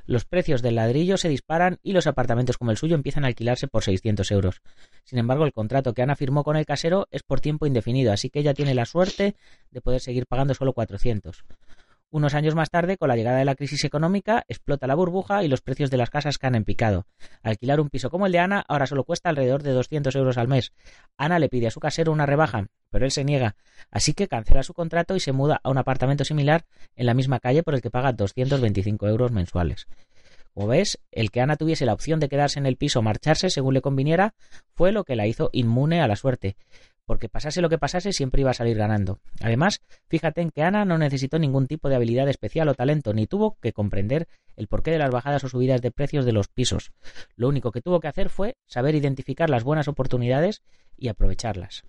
Los 0.06 0.24
precios 0.24 0.60
del 0.60 0.74
ladrillo 0.74 1.18
se 1.18 1.28
disparan 1.28 1.78
y 1.84 1.92
los 1.92 2.08
apartamentos 2.08 2.58
como 2.58 2.72
el 2.72 2.76
suyo 2.76 2.96
empiezan 2.96 3.22
a 3.22 3.28
alquilarse 3.28 3.68
por 3.68 3.84
600 3.84 4.28
euros. 4.32 4.60
Sin 5.04 5.20
embargo, 5.20 5.44
el 5.44 5.52
contrato 5.52 5.94
que 5.94 6.02
Ana 6.02 6.16
firmó 6.16 6.42
con 6.42 6.56
el 6.56 6.66
casero 6.66 7.06
es 7.12 7.22
por 7.22 7.40
tiempo 7.40 7.66
indefinido, 7.66 8.12
así 8.12 8.28
que 8.28 8.40
ella 8.40 8.54
tiene 8.54 8.74
la 8.74 8.84
suerte 8.84 9.36
de 9.70 9.80
poder 9.80 10.00
seguir 10.00 10.26
pagando 10.26 10.52
solo 10.52 10.72
400. 10.72 11.44
Unos 12.10 12.34
años 12.34 12.56
más 12.56 12.68
tarde, 12.68 12.96
con 12.96 13.06
la 13.06 13.14
llegada 13.14 13.38
de 13.38 13.44
la 13.44 13.54
crisis 13.54 13.84
económica, 13.84 14.44
explota 14.48 14.88
la 14.88 14.96
burbuja 14.96 15.44
y 15.44 15.48
los 15.48 15.60
precios 15.60 15.92
de 15.92 15.96
las 15.96 16.10
casas 16.10 16.38
caen 16.38 16.56
en 16.56 16.64
picado. 16.64 17.06
Alquilar 17.44 17.80
un 17.80 17.88
piso 17.88 18.10
como 18.10 18.26
el 18.26 18.32
de 18.32 18.40
Ana 18.40 18.64
ahora 18.66 18.88
solo 18.88 19.04
cuesta 19.04 19.28
alrededor 19.28 19.62
de 19.62 19.70
200 19.70 20.16
euros 20.16 20.38
al 20.38 20.48
mes. 20.48 20.72
Ana 21.16 21.38
le 21.38 21.48
pide 21.48 21.68
a 21.68 21.70
su 21.70 21.78
casero 21.78 22.10
una 22.10 22.26
rebaja, 22.26 22.66
pero 22.92 23.05
él 23.05 23.11
se 23.11 23.24
niega, 23.24 23.57
así 23.90 24.14
que 24.14 24.28
cancela 24.28 24.62
su 24.62 24.74
contrato 24.74 25.16
y 25.16 25.20
se 25.20 25.33
muda 25.33 25.61
a 25.64 25.70
un 25.70 25.78
apartamento 25.78 26.24
similar 26.24 26.64
en 26.94 27.07
la 27.07 27.14
misma 27.14 27.40
calle 27.40 27.64
por 27.64 27.74
el 27.74 27.83
que 27.83 27.90
paga 27.90 28.12
225 28.12 29.09
euros 29.09 29.33
mensuales. 29.33 29.88
Como 30.55 30.68
ves, 30.68 31.00
el 31.11 31.33
que 31.33 31.40
Ana 31.40 31.57
tuviese 31.57 31.87
la 31.87 31.94
opción 31.94 32.20
de 32.20 32.28
quedarse 32.28 32.61
en 32.61 32.66
el 32.66 32.76
piso 32.76 33.00
o 33.00 33.02
marcharse 33.02 33.50
según 33.50 33.74
le 33.74 33.81
conviniera 33.81 34.35
fue 34.74 34.92
lo 34.92 35.02
que 35.02 35.16
la 35.16 35.26
hizo 35.26 35.48
inmune 35.52 36.00
a 36.02 36.07
la 36.07 36.14
suerte 36.14 36.57
porque 37.07 37.28
pasase 37.28 37.61
lo 37.61 37.68
que 37.68 37.78
pasase 37.78 38.12
siempre 38.12 38.40
iba 38.40 38.50
a 38.50 38.55
salir 38.55 38.76
ganando. 38.76 39.18
Además, 39.40 39.81
fíjate 40.09 40.40
en 40.40 40.50
que 40.50 40.62
Ana 40.62 40.85
no 40.85 40.98
necesitó 40.98 41.38
ningún 41.38 41.66
tipo 41.66 41.88
de 41.88 41.96
habilidad 41.96 42.28
especial 42.28 42.68
o 42.68 42.74
talento, 42.74 43.12
ni 43.12 43.26
tuvo 43.26 43.59
que 43.61 43.72
comprender 43.72 44.28
el 44.57 44.68
porqué 44.68 44.90
de 44.90 44.98
las 44.98 45.11
bajadas 45.11 45.44
o 45.44 45.48
subidas 45.48 45.83
de 45.83 45.90
precios 45.90 46.24
de 46.24 46.33
los 46.33 46.48
pisos. 46.48 46.92
Lo 47.37 47.48
único 47.48 47.72
que 47.72 47.83
tuvo 47.83 48.00
que 48.00 48.09
hacer 48.09 48.28
fue 48.28 48.57
saber 48.66 48.94
identificar 48.94 49.50
las 49.50 49.64
buenas 49.64 49.88
oportunidades 49.88 50.62
y 50.96 51.09
aprovecharlas. 51.09 51.85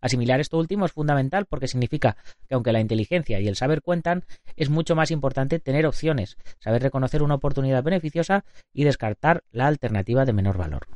Asimilar 0.00 0.40
esto 0.40 0.58
último 0.58 0.86
es 0.86 0.92
fundamental 0.92 1.46
porque 1.46 1.68
significa 1.68 2.16
que 2.48 2.54
aunque 2.54 2.72
la 2.72 2.80
inteligencia 2.80 3.40
y 3.40 3.48
el 3.48 3.56
saber 3.56 3.82
cuentan, 3.82 4.24
es 4.56 4.70
mucho 4.70 4.94
más 4.94 5.10
importante 5.10 5.58
tener 5.58 5.86
opciones, 5.86 6.36
saber 6.58 6.82
reconocer 6.82 7.22
una 7.22 7.34
oportunidad 7.34 7.82
beneficiosa 7.82 8.44
y 8.72 8.84
descartar 8.84 9.44
la 9.52 9.66
alternativa 9.66 10.24
de 10.24 10.32
menor 10.32 10.56
valor. 10.56 10.86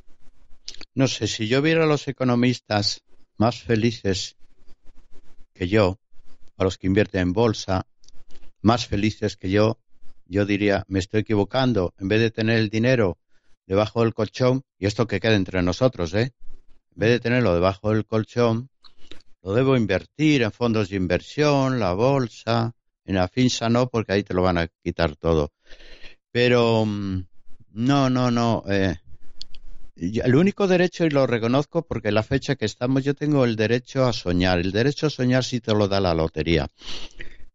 No 0.94 1.08
sé, 1.08 1.26
si 1.26 1.48
yo 1.48 1.62
viera 1.62 1.84
a 1.84 1.88
los 1.88 2.08
economistas 2.08 3.02
más 3.36 3.60
felices 3.60 4.36
que 5.52 5.68
yo, 5.68 5.98
a 6.56 6.64
los 6.64 6.78
que 6.78 6.86
invierten 6.86 7.20
en 7.20 7.32
bolsa, 7.32 7.86
más 8.62 8.86
felices 8.86 9.36
que 9.36 9.50
yo, 9.50 9.78
yo 10.26 10.46
diría, 10.46 10.84
me 10.88 10.98
estoy 10.98 11.20
equivocando, 11.20 11.94
en 11.98 12.08
vez 12.08 12.20
de 12.20 12.30
tener 12.30 12.58
el 12.58 12.70
dinero 12.70 13.18
debajo 13.66 14.02
del 14.02 14.14
colchón, 14.14 14.62
y 14.78 14.86
esto 14.86 15.06
que 15.06 15.20
queda 15.20 15.34
entre 15.34 15.62
nosotros, 15.62 16.14
¿eh? 16.14 16.32
En 16.94 17.00
vez 17.00 17.10
de 17.10 17.20
tenerlo 17.20 17.54
debajo 17.54 17.90
del 17.90 18.06
colchón, 18.06 18.70
lo 19.42 19.52
debo 19.52 19.76
invertir 19.76 20.42
en 20.42 20.52
fondos 20.52 20.88
de 20.88 20.96
inversión, 20.96 21.80
la 21.80 21.92
bolsa, 21.92 22.72
en 23.04 23.16
la 23.16 23.26
finsa 23.26 23.68
no, 23.68 23.88
porque 23.88 24.12
ahí 24.12 24.22
te 24.22 24.32
lo 24.32 24.42
van 24.42 24.58
a 24.58 24.68
quitar 24.82 25.16
todo. 25.16 25.52
Pero 26.30 26.84
mm, 26.86 27.26
no, 27.72 28.10
no, 28.10 28.30
no. 28.30 28.62
Eh, 28.68 28.96
el 29.96 30.34
único 30.36 30.66
derecho, 30.66 31.04
y 31.04 31.10
lo 31.10 31.26
reconozco 31.26 31.82
porque 31.82 32.12
la 32.12 32.22
fecha 32.22 32.54
que 32.54 32.64
estamos, 32.64 33.04
yo 33.04 33.14
tengo 33.14 33.44
el 33.44 33.56
derecho 33.56 34.06
a 34.06 34.12
soñar. 34.12 34.60
El 34.60 34.70
derecho 34.70 35.08
a 35.08 35.10
soñar 35.10 35.44
sí 35.44 35.60
te 35.60 35.74
lo 35.74 35.88
da 35.88 36.00
la 36.00 36.14
lotería. 36.14 36.68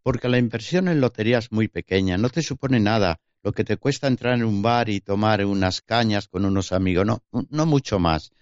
Porque 0.04 0.30
la 0.30 0.38
inversión 0.38 0.90
en 0.90 1.02
lotería 1.02 1.40
es 1.40 1.52
muy 1.52 1.70
pequeña, 1.70 2.18
no 2.18 2.30
te 2.30 2.42
supone 2.42 2.80
nada. 2.80 3.20
Lo 3.42 3.54
que 3.54 3.64
te 3.64 3.78
cuesta 3.78 4.08
entrar 4.08 4.36
en 4.36 4.44
un 4.44 4.62
bar 4.62 4.90
y 4.90 5.00
tomar 5.00 5.46
unas 5.46 5.82
cañas 5.82 6.28
con 6.28 6.44
unos 6.44 6.74
amigos, 6.74 7.06
no, 7.06 7.24
no 7.50 7.66
mucho 7.66 8.00
más. 8.00 8.34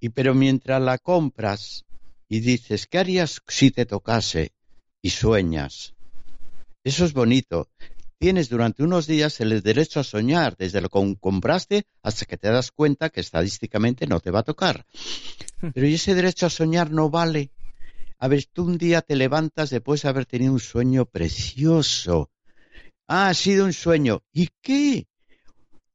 Y 0.00 0.10
pero 0.10 0.34
mientras 0.34 0.80
la 0.80 0.98
compras 0.98 1.84
y 2.28 2.40
dices, 2.40 2.86
¿qué 2.86 2.98
harías 2.98 3.40
si 3.46 3.70
te 3.70 3.86
tocase? 3.86 4.52
Y 5.02 5.10
sueñas. 5.10 5.94
Eso 6.84 7.04
es 7.04 7.12
bonito 7.12 7.68
tienes 8.18 8.48
durante 8.48 8.82
unos 8.82 9.06
días 9.06 9.40
el 9.40 9.62
derecho 9.62 10.00
a 10.00 10.04
soñar, 10.04 10.56
desde 10.56 10.80
lo 10.80 10.88
que 10.88 11.16
compraste 11.20 11.86
hasta 12.02 12.24
que 12.24 12.36
te 12.36 12.48
das 12.48 12.70
cuenta 12.70 13.10
que 13.10 13.20
estadísticamente 13.20 14.06
no 14.06 14.20
te 14.20 14.30
va 14.30 14.40
a 14.40 14.44
tocar. 14.44 14.86
Pero 15.74 15.86
ese 15.86 16.14
derecho 16.14 16.46
a 16.46 16.50
soñar 16.50 16.90
no 16.90 17.10
vale. 17.10 17.50
A 18.18 18.28
ver, 18.28 18.46
tú 18.46 18.64
un 18.64 18.78
día 18.78 19.02
te 19.02 19.16
levantas 19.16 19.70
después 19.70 20.02
de 20.02 20.08
haber 20.08 20.26
tenido 20.26 20.52
un 20.52 20.60
sueño 20.60 21.04
precioso. 21.06 22.30
Ah, 23.06 23.28
ha 23.28 23.34
sido 23.34 23.64
un 23.64 23.72
sueño. 23.72 24.22
¿Y 24.32 24.48
qué? 24.62 25.06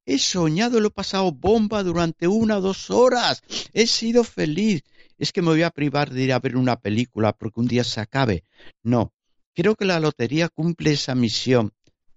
He 0.06 0.18
soñado, 0.18 0.80
lo 0.80 0.88
he 0.88 0.92
pasado 0.92 1.32
bomba 1.32 1.84
durante 1.84 2.28
una 2.28 2.58
o 2.58 2.62
dos 2.62 2.90
horas. 2.90 3.44
He 3.74 3.88
sido 3.88 4.24
feliz. 4.24 4.84
Es 5.18 5.32
que 5.32 5.42
me 5.42 5.50
voy 5.50 5.62
a 5.62 5.70
privar 5.70 6.10
de 6.10 6.24
ir 6.24 6.34
a 6.34 6.40
ver 6.40 6.58
una 6.58 6.80
película 6.80 7.34
porque 7.34 7.60
un 7.60 7.68
día 7.68 7.84
se 7.84 8.02
acabe. 8.02 8.44
No, 8.82 9.14
creo 9.54 9.76
que 9.76 9.86
la 9.86 10.00
lotería 10.00 10.50
cumple 10.50 10.94
esa 10.94 11.14
misión 11.14 11.74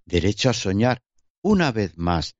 derecho 0.06 0.50
a 0.50 0.54
soñar 0.54 1.02
una 1.42 1.70
vez 1.72 1.98
más. 1.98 2.34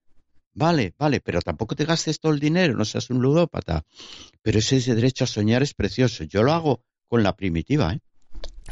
Vale, 0.55 0.95
vale, 0.97 1.21
pero 1.21 1.43
tampoco 1.43 1.75
te 1.75 1.85
gastes 1.85 2.21
todo 2.21 2.33
el 2.33 2.39
dinero, 2.39 2.77
no 2.77 2.85
seas 2.85 3.11
un 3.11 3.21
ludópata. 3.21 3.85
Pero 4.41 4.59
ese 4.61 4.95
derecho 4.95 5.25
a 5.25 5.27
soñar 5.27 5.63
es 5.63 5.75
precioso. 5.75 6.25
Yo 6.25 6.43
lo 6.43 6.53
hago 6.53 6.85
con 7.09 7.23
la 7.23 7.37
primitiva, 7.37 7.93
¿eh? 7.93 8.01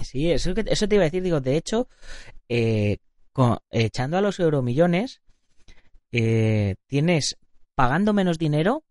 Sí, 0.02 0.30
eso, 0.30 0.54
eso 0.56 0.88
te 0.88 0.94
iba 0.94 1.04
a 1.04 1.06
decir. 1.06 1.22
Digo, 1.22 1.40
de 1.40 1.56
hecho, 1.56 1.88
eh, 2.48 2.98
echando 3.70 4.16
a 4.16 4.22
los 4.22 4.40
euromillones, 4.40 5.20
eh, 6.12 6.76
tienes 6.86 7.36
pagando 7.74 8.12
menos 8.12 8.38
dinero 8.38 8.84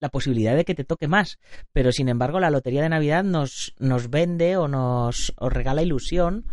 la 0.00 0.08
posibilidad 0.08 0.56
de 0.56 0.64
que 0.64 0.74
te 0.74 0.84
toque 0.84 1.08
más. 1.08 1.38
Pero 1.72 1.92
sin 1.92 2.08
embargo, 2.08 2.40
la 2.40 2.50
lotería 2.50 2.82
de 2.82 2.88
Navidad 2.88 3.22
nos, 3.22 3.74
nos 3.78 4.10
vende 4.10 4.56
o 4.56 4.66
nos 4.66 5.32
regala 5.38 5.82
ilusión 5.82 6.44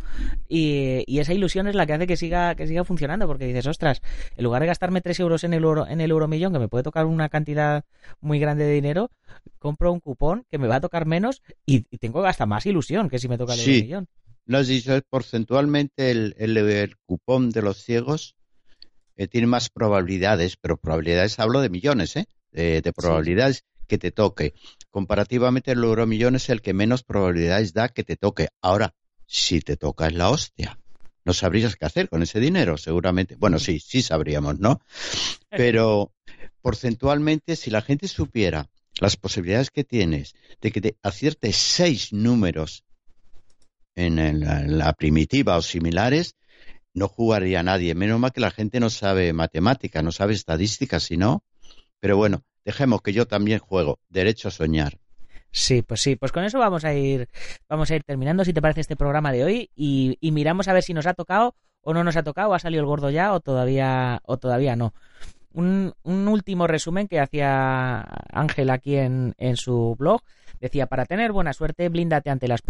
y, 0.47 1.03
y, 1.07 1.19
esa 1.19 1.33
ilusión 1.33 1.67
es 1.67 1.75
la 1.75 1.85
que 1.85 1.93
hace 1.93 2.07
que 2.07 2.17
siga, 2.17 2.55
que 2.55 2.67
siga 2.67 2.83
funcionando 2.83 3.25
porque 3.25 3.47
dices, 3.47 3.65
ostras, 3.67 4.01
en 4.35 4.43
lugar 4.43 4.61
de 4.61 4.67
gastarme 4.67 5.01
3 5.01 5.19
euros 5.21 5.43
en 5.43 5.53
el, 5.53 5.63
euro, 5.63 5.87
en 5.87 6.01
el 6.01 6.11
euromillón, 6.11 6.53
que 6.53 6.59
me 6.59 6.67
puede 6.67 6.83
tocar 6.83 7.05
una 7.05 7.29
cantidad 7.29 7.85
muy 8.19 8.39
grande 8.39 8.65
de 8.65 8.73
dinero, 8.73 9.11
compro 9.59 9.93
un 9.93 10.01
cupón 10.01 10.45
que 10.49 10.57
me 10.57 10.67
va 10.67 10.75
a 10.75 10.81
tocar 10.81 11.05
menos 11.05 11.41
y, 11.65 11.81
tengo 11.97 12.25
hasta 12.25 12.45
más 12.45 12.65
ilusión 12.65 13.09
que 13.09 13.17
si 13.17 13.27
me 13.27 13.37
toca 13.37 13.53
el 13.53 13.59
sí. 13.59 13.71
euromillón. 13.71 14.07
No 14.45 14.59
has 14.59 14.67
dicho 14.67 14.97
porcentualmente 15.09 16.11
el, 16.11 16.35
el, 16.37 16.95
cupón 17.05 17.49
de 17.49 17.61
los 17.61 17.83
ciegos 17.83 18.36
eh, 19.17 19.27
tiene 19.27 19.47
más 19.47 19.69
probabilidades, 19.69 20.57
pero 20.57 20.77
probabilidades 20.77 21.39
hablo 21.39 21.61
de 21.61 21.69
millones, 21.69 22.15
¿eh? 22.15 22.27
de, 22.51 22.93
probabilidades 22.93 23.65
que 23.87 23.97
te 23.97 24.11
toque. 24.11 24.53
Comparativamente 24.89 25.71
el 25.71 25.83
euromillón 25.83 26.35
es 26.35 26.49
el 26.49 26.61
que 26.61 26.73
menos 26.73 27.03
probabilidades 27.03 27.73
da 27.73 27.89
que 27.89 28.03
te 28.03 28.15
toque. 28.15 28.47
Ahora, 28.61 28.93
si 29.25 29.59
te 29.59 29.77
toca 29.77 30.07
es 30.07 30.13
la 30.13 30.29
hostia. 30.29 30.79
No 31.25 31.33
sabrías 31.33 31.75
qué 31.75 31.85
hacer 31.85 32.07
con 32.07 32.23
ese 32.23 32.39
dinero, 32.39 32.77
seguramente. 32.77 33.35
Bueno, 33.35 33.59
sí, 33.59 33.79
sí 33.79 34.01
sabríamos, 34.01 34.59
¿no? 34.59 34.79
Pero 35.49 36.13
porcentualmente, 36.61 37.55
si 37.55 37.69
la 37.69 37.81
gente 37.81 38.07
supiera 38.07 38.69
las 38.99 39.17
posibilidades 39.17 39.69
que 39.69 39.83
tienes 39.83 40.35
de 40.61 40.71
que 40.71 40.81
te 40.81 40.97
aciertes 41.03 41.57
seis 41.57 42.13
números 42.13 42.83
en, 43.95 44.77
la 44.77 44.93
primitiva 44.93 45.57
o 45.57 45.61
similares, 45.61 46.35
no 46.97 47.07
jugaría 47.07 47.61
nadie. 47.61 47.93
Menos 47.93 48.19
mal 48.19 48.31
que 48.31 48.41
la 48.41 48.49
gente 48.49 48.79
no 48.79 48.89
sabe 48.89 49.31
matemática, 49.31 50.01
no 50.01 50.11
sabe 50.11 50.33
estadística, 50.33 50.99
si 50.99 51.15
no. 51.15 51.43
Pero 51.99 52.17
bueno, 52.17 52.43
dejemos 52.65 53.01
que 53.01 53.13
yo 53.13 53.27
también 53.27 53.59
juego. 53.59 53.99
Derecho 54.09 54.47
a 54.47 54.51
soñar. 54.51 54.97
Sí, 55.51 55.83
pues 55.83 56.01
sí, 56.01 56.15
pues 56.15 56.31
con 56.31 56.43
eso 56.43 56.59
vamos 56.59 56.85
a 56.85 56.93
ir, 56.93 57.29
vamos 57.69 57.89
a 57.89 57.95
ir 57.95 58.03
terminando, 58.03 58.43
si 58.43 58.51
te 58.51 58.61
parece, 58.61 58.81
este 58.81 58.95
programa 58.95 59.31
de 59.31 59.43
hoy, 59.43 59.71
y, 59.75 60.17
miramos 60.31 60.67
a 60.67 60.73
ver 60.73 60.83
si 60.83 60.93
nos 60.93 61.07
ha 61.07 61.13
tocado 61.13 61.55
o 61.81 61.93
no 61.93 62.03
nos 62.03 62.17
ha 62.17 62.23
tocado, 62.23 62.53
ha 62.53 62.59
salido 62.59 62.81
el 62.81 62.85
gordo 62.85 63.09
ya 63.09 63.33
o 63.33 63.39
todavía, 63.39 64.19
o 64.23 64.37
todavía 64.37 64.75
no. 64.75 64.93
Un, 65.53 65.93
un 66.03 66.27
último 66.27 66.67
resumen 66.67 67.07
que 67.07 67.19
hacía 67.19 68.01
Ángel 68.31 68.69
aquí 68.69 68.95
en, 68.95 69.33
en 69.37 69.57
su 69.57 69.95
blog 69.97 70.21
Decía, 70.59 70.87
para 70.87 71.05
tener 71.05 71.31
buena 71.31 71.53
suerte, 71.53 71.87
blíndate 71.89 72.29
ante, 72.29 72.47
las 72.47 72.63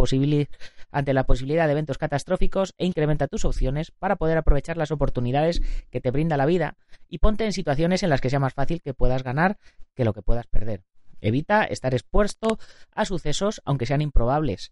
ante 0.91 1.13
la 1.13 1.25
posibilidad 1.25 1.65
de 1.65 1.71
eventos 1.71 1.97
catastróficos 1.97 2.73
e 2.77 2.85
incrementa 2.85 3.27
tus 3.27 3.45
opciones 3.45 3.91
para 3.91 4.17
poder 4.17 4.37
aprovechar 4.37 4.77
las 4.77 4.91
oportunidades 4.91 5.61
que 5.89 6.01
te 6.01 6.11
brinda 6.11 6.37
la 6.37 6.45
vida 6.45 6.75
y 7.07 7.19
ponte 7.19 7.45
en 7.45 7.53
situaciones 7.53 8.03
en 8.03 8.09
las 8.09 8.21
que 8.21 8.29
sea 8.29 8.39
más 8.39 8.53
fácil 8.53 8.81
que 8.81 8.93
puedas 8.93 9.23
ganar 9.23 9.57
que 9.95 10.05
lo 10.05 10.13
que 10.13 10.21
puedas 10.21 10.47
perder. 10.47 10.83
Evita 11.21 11.63
estar 11.63 11.93
expuesto 11.93 12.59
a 12.91 13.05
sucesos, 13.05 13.61
aunque 13.65 13.85
sean 13.85 14.01
improbables, 14.01 14.71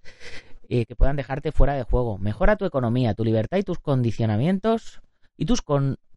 eh, 0.68 0.86
que 0.86 0.96
puedan 0.96 1.16
dejarte 1.16 1.52
fuera 1.52 1.74
de 1.74 1.84
juego. 1.84 2.18
Mejora 2.18 2.58
tu 2.58 2.66
economía, 2.66 3.14
tu 3.14 3.24
libertad 3.24 3.58
y 3.58 3.64
tus 3.64 3.80
condicionamientos 3.80 5.02
y 5.38 5.46
tus 5.46 5.62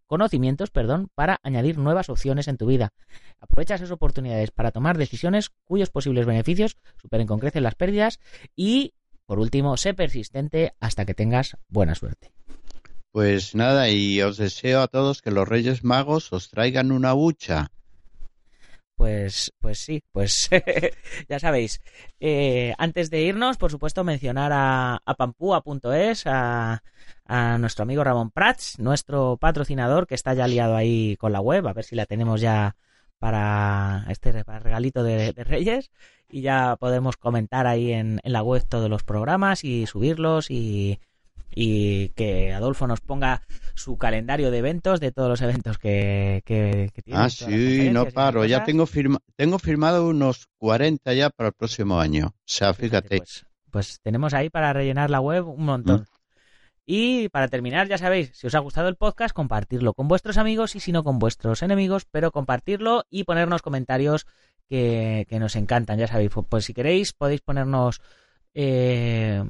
conocimientos, 0.09 0.71
perdón, 0.71 1.09
para 1.14 1.38
añadir 1.44 1.79
nuevas 1.79 2.09
opciones 2.09 2.49
en 2.49 2.57
tu 2.57 2.66
vida. 2.66 2.92
Aprovecha 3.38 3.77
esas 3.77 3.92
oportunidades 3.92 4.51
para 4.51 4.73
tomar 4.73 4.99
decisiones 4.99 5.51
cuyos 5.64 5.90
posibles 5.90 6.27
beneficios 6.27 6.77
superen 7.01 7.29
con 7.29 7.38
creces 7.38 7.62
las 7.62 7.77
pérdidas 7.77 8.18
y, 8.57 8.94
por 9.27 9.38
último, 9.38 9.77
sé 9.77 9.94
persistente 9.94 10.73
hasta 10.81 11.05
que 11.05 11.14
tengas 11.14 11.57
buena 11.68 11.94
suerte. 11.94 12.33
Pues 13.12 13.55
nada, 13.55 13.88
y 13.90 14.21
os 14.23 14.37
deseo 14.37 14.81
a 14.81 14.88
todos 14.88 15.23
que 15.23 15.31
los 15.31 15.47
Reyes 15.47 15.85
Magos 15.85 16.33
os 16.33 16.51
traigan 16.51 16.90
una 16.90 17.14
hucha 17.14 17.71
pues, 18.99 19.55
pues 19.61 19.79
sí, 19.79 20.03
pues 20.11 20.51
ya 21.29 21.39
sabéis. 21.39 21.81
Eh, 22.19 22.75
antes 22.79 23.11
de 23.11 23.23
irnos, 23.23 23.57
por 23.57 23.71
supuesto, 23.71 24.03
mencionar 24.03 24.51
a, 24.53 25.01
a 25.07 25.15
pampúa.es, 25.15 26.25
a, 26.27 26.83
nuestro 27.59 27.85
amigo 27.85 28.03
Ramón 28.03 28.33
Prats, 28.33 28.79
nuestro 28.81 29.37
patrocinador, 29.37 30.09
que 30.09 30.17
está 30.17 30.35
ya 30.35 30.49
liado 30.49 30.75
ahí 30.75 31.17
con 31.17 31.33
la 31.33 31.41
web, 31.41 31.69
a 31.69 31.73
ver 31.73 31.85
si 31.85 31.95
la 31.95 32.07
tenemos 32.07 32.41
ya 32.41 32.75
para 33.21 34.05
este 34.09 34.33
regalito 34.33 35.05
de, 35.05 35.33
Reyes 35.33 35.93
y 36.29 36.41
ya 36.43 36.77
podemos 36.77 37.17
comentar 37.17 37.67
ahí 37.69 37.93
en, 37.93 38.21
en 38.25 38.33
la 38.33 38.43
web 38.43 38.65
todos 38.69 38.91
los 38.91 39.05
programas 39.05 39.63
y 39.63 39.87
subirlos 39.87 40.51
y, 40.51 40.99
y 41.55 42.11
que 42.11 42.53
Adolfo 42.53 42.87
nos 42.87 43.01
ponga 43.01 43.43
su 43.75 43.97
calendario 43.97 44.51
de 44.51 44.59
eventos, 44.59 45.01
de 45.01 45.13
todos 45.13 45.29
los 45.29 45.43
eventos 45.43 45.79
que, 45.79 46.43
que, 46.45 46.91
tiene. 47.03 47.21
Ah, 47.21 47.31
sí, 47.31 47.91
no 47.91 48.07
paro. 48.07 48.45
Ya 48.45 48.65
tengo, 48.65 48.87
firma, 48.87 49.19
tengo 49.37 49.59
firmado 49.59 50.09
unos 50.09 50.49
40 50.59 51.13
ya 51.15 51.31
para 51.31 51.49
el 51.49 51.55
próximo 51.55 52.01
año. 52.01 52.27
O 52.29 52.43
sea, 52.45 52.75
fíjate. 52.75 53.19
Pues, 53.19 53.47
pues, 53.71 54.01
tenemos 54.03 54.35
ahí 54.35 54.51
para 54.51 54.73
rellenar 54.73 55.11
la 55.11 55.21
web 55.21 55.49
un 55.49 55.65
montón. 55.65 56.01
Mm. 56.01 56.19
Y 56.91 57.29
para 57.29 57.49
terminar, 57.49 57.87
ya 57.87 57.99
sabéis, 57.99 58.31
si 58.33 58.47
os 58.47 58.55
ha 58.55 58.61
gustado 58.61 58.89
el 58.89 58.97
podcast, 58.97 59.35
compartirlo 59.35 59.93
con 59.93 60.09
vuestros 60.09 60.39
amigos 60.39 60.75
y 60.75 60.81
si 60.81 60.91
no 60.91 61.05
con 61.05 61.19
vuestros 61.19 61.63
enemigos, 61.63 62.07
pero 62.11 62.33
compartirlo 62.33 63.05
y 63.11 63.25
ponernos 63.25 63.61
comentarios 63.61 64.27
que, 64.71 65.27
que 65.29 65.39
nos 65.39 65.55
encantan, 65.57 65.99
ya 65.99 66.07
sabéis. 66.07 66.31
Pues 66.49 66.65
si 66.65 66.73
queréis, 66.73 67.13
podéis 67.13 67.43
ponernos 67.43 68.01
eh, 68.61 69.44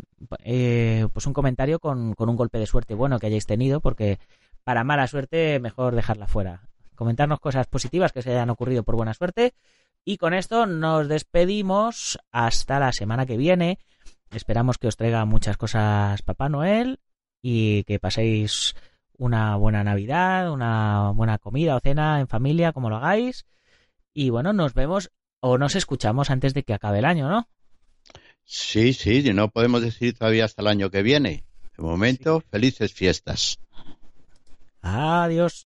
eh, 0.44 1.08
pues 1.14 1.26
un 1.26 1.32
comentario 1.32 1.78
con, 1.80 2.12
con, 2.12 2.28
un 2.28 2.36
golpe 2.36 2.58
de 2.58 2.66
suerte 2.66 2.92
bueno 2.92 3.18
que 3.18 3.28
hayáis 3.28 3.46
tenido, 3.46 3.80
porque 3.80 4.18
para 4.64 4.84
mala 4.84 5.06
suerte 5.06 5.58
mejor 5.60 5.94
dejarla 5.94 6.26
fuera. 6.26 6.68
Comentarnos 6.94 7.40
cosas 7.40 7.66
positivas 7.68 8.12
que 8.12 8.20
se 8.20 8.32
hayan 8.32 8.50
ocurrido 8.50 8.82
por 8.82 8.96
buena 8.96 9.14
suerte. 9.14 9.54
Y 10.04 10.18
con 10.18 10.34
esto 10.34 10.66
nos 10.66 11.08
despedimos 11.08 12.18
hasta 12.32 12.78
la 12.78 12.92
semana 12.92 13.24
que 13.24 13.38
viene. 13.38 13.78
Esperamos 14.30 14.76
que 14.76 14.88
os 14.88 14.96
traiga 14.98 15.24
muchas 15.24 15.56
cosas 15.56 16.20
Papá 16.20 16.50
Noel 16.50 17.00
y 17.40 17.84
que 17.84 17.98
paséis 17.98 18.76
una 19.16 19.56
buena 19.56 19.84
Navidad, 19.84 20.52
una 20.52 21.12
buena 21.12 21.38
comida 21.38 21.76
o 21.76 21.80
cena 21.80 22.20
en 22.20 22.28
familia, 22.28 22.74
como 22.74 22.90
lo 22.90 22.96
hagáis. 22.96 23.46
Y 24.12 24.28
bueno, 24.28 24.52
nos 24.52 24.74
vemos 24.74 25.10
o 25.40 25.56
nos 25.56 25.76
escuchamos 25.76 26.28
antes 26.28 26.52
de 26.52 26.62
que 26.62 26.74
acabe 26.74 26.98
el 26.98 27.06
año, 27.06 27.30
¿no? 27.30 27.48
Sí, 28.50 28.94
sí, 28.94 29.22
no 29.34 29.50
podemos 29.50 29.82
decir 29.82 30.16
todavía 30.16 30.46
hasta 30.46 30.62
el 30.62 30.68
año 30.68 30.90
que 30.90 31.02
viene. 31.02 31.44
De 31.76 31.82
momento, 31.82 32.42
felices 32.50 32.94
fiestas. 32.94 33.58
Adiós. 34.80 35.66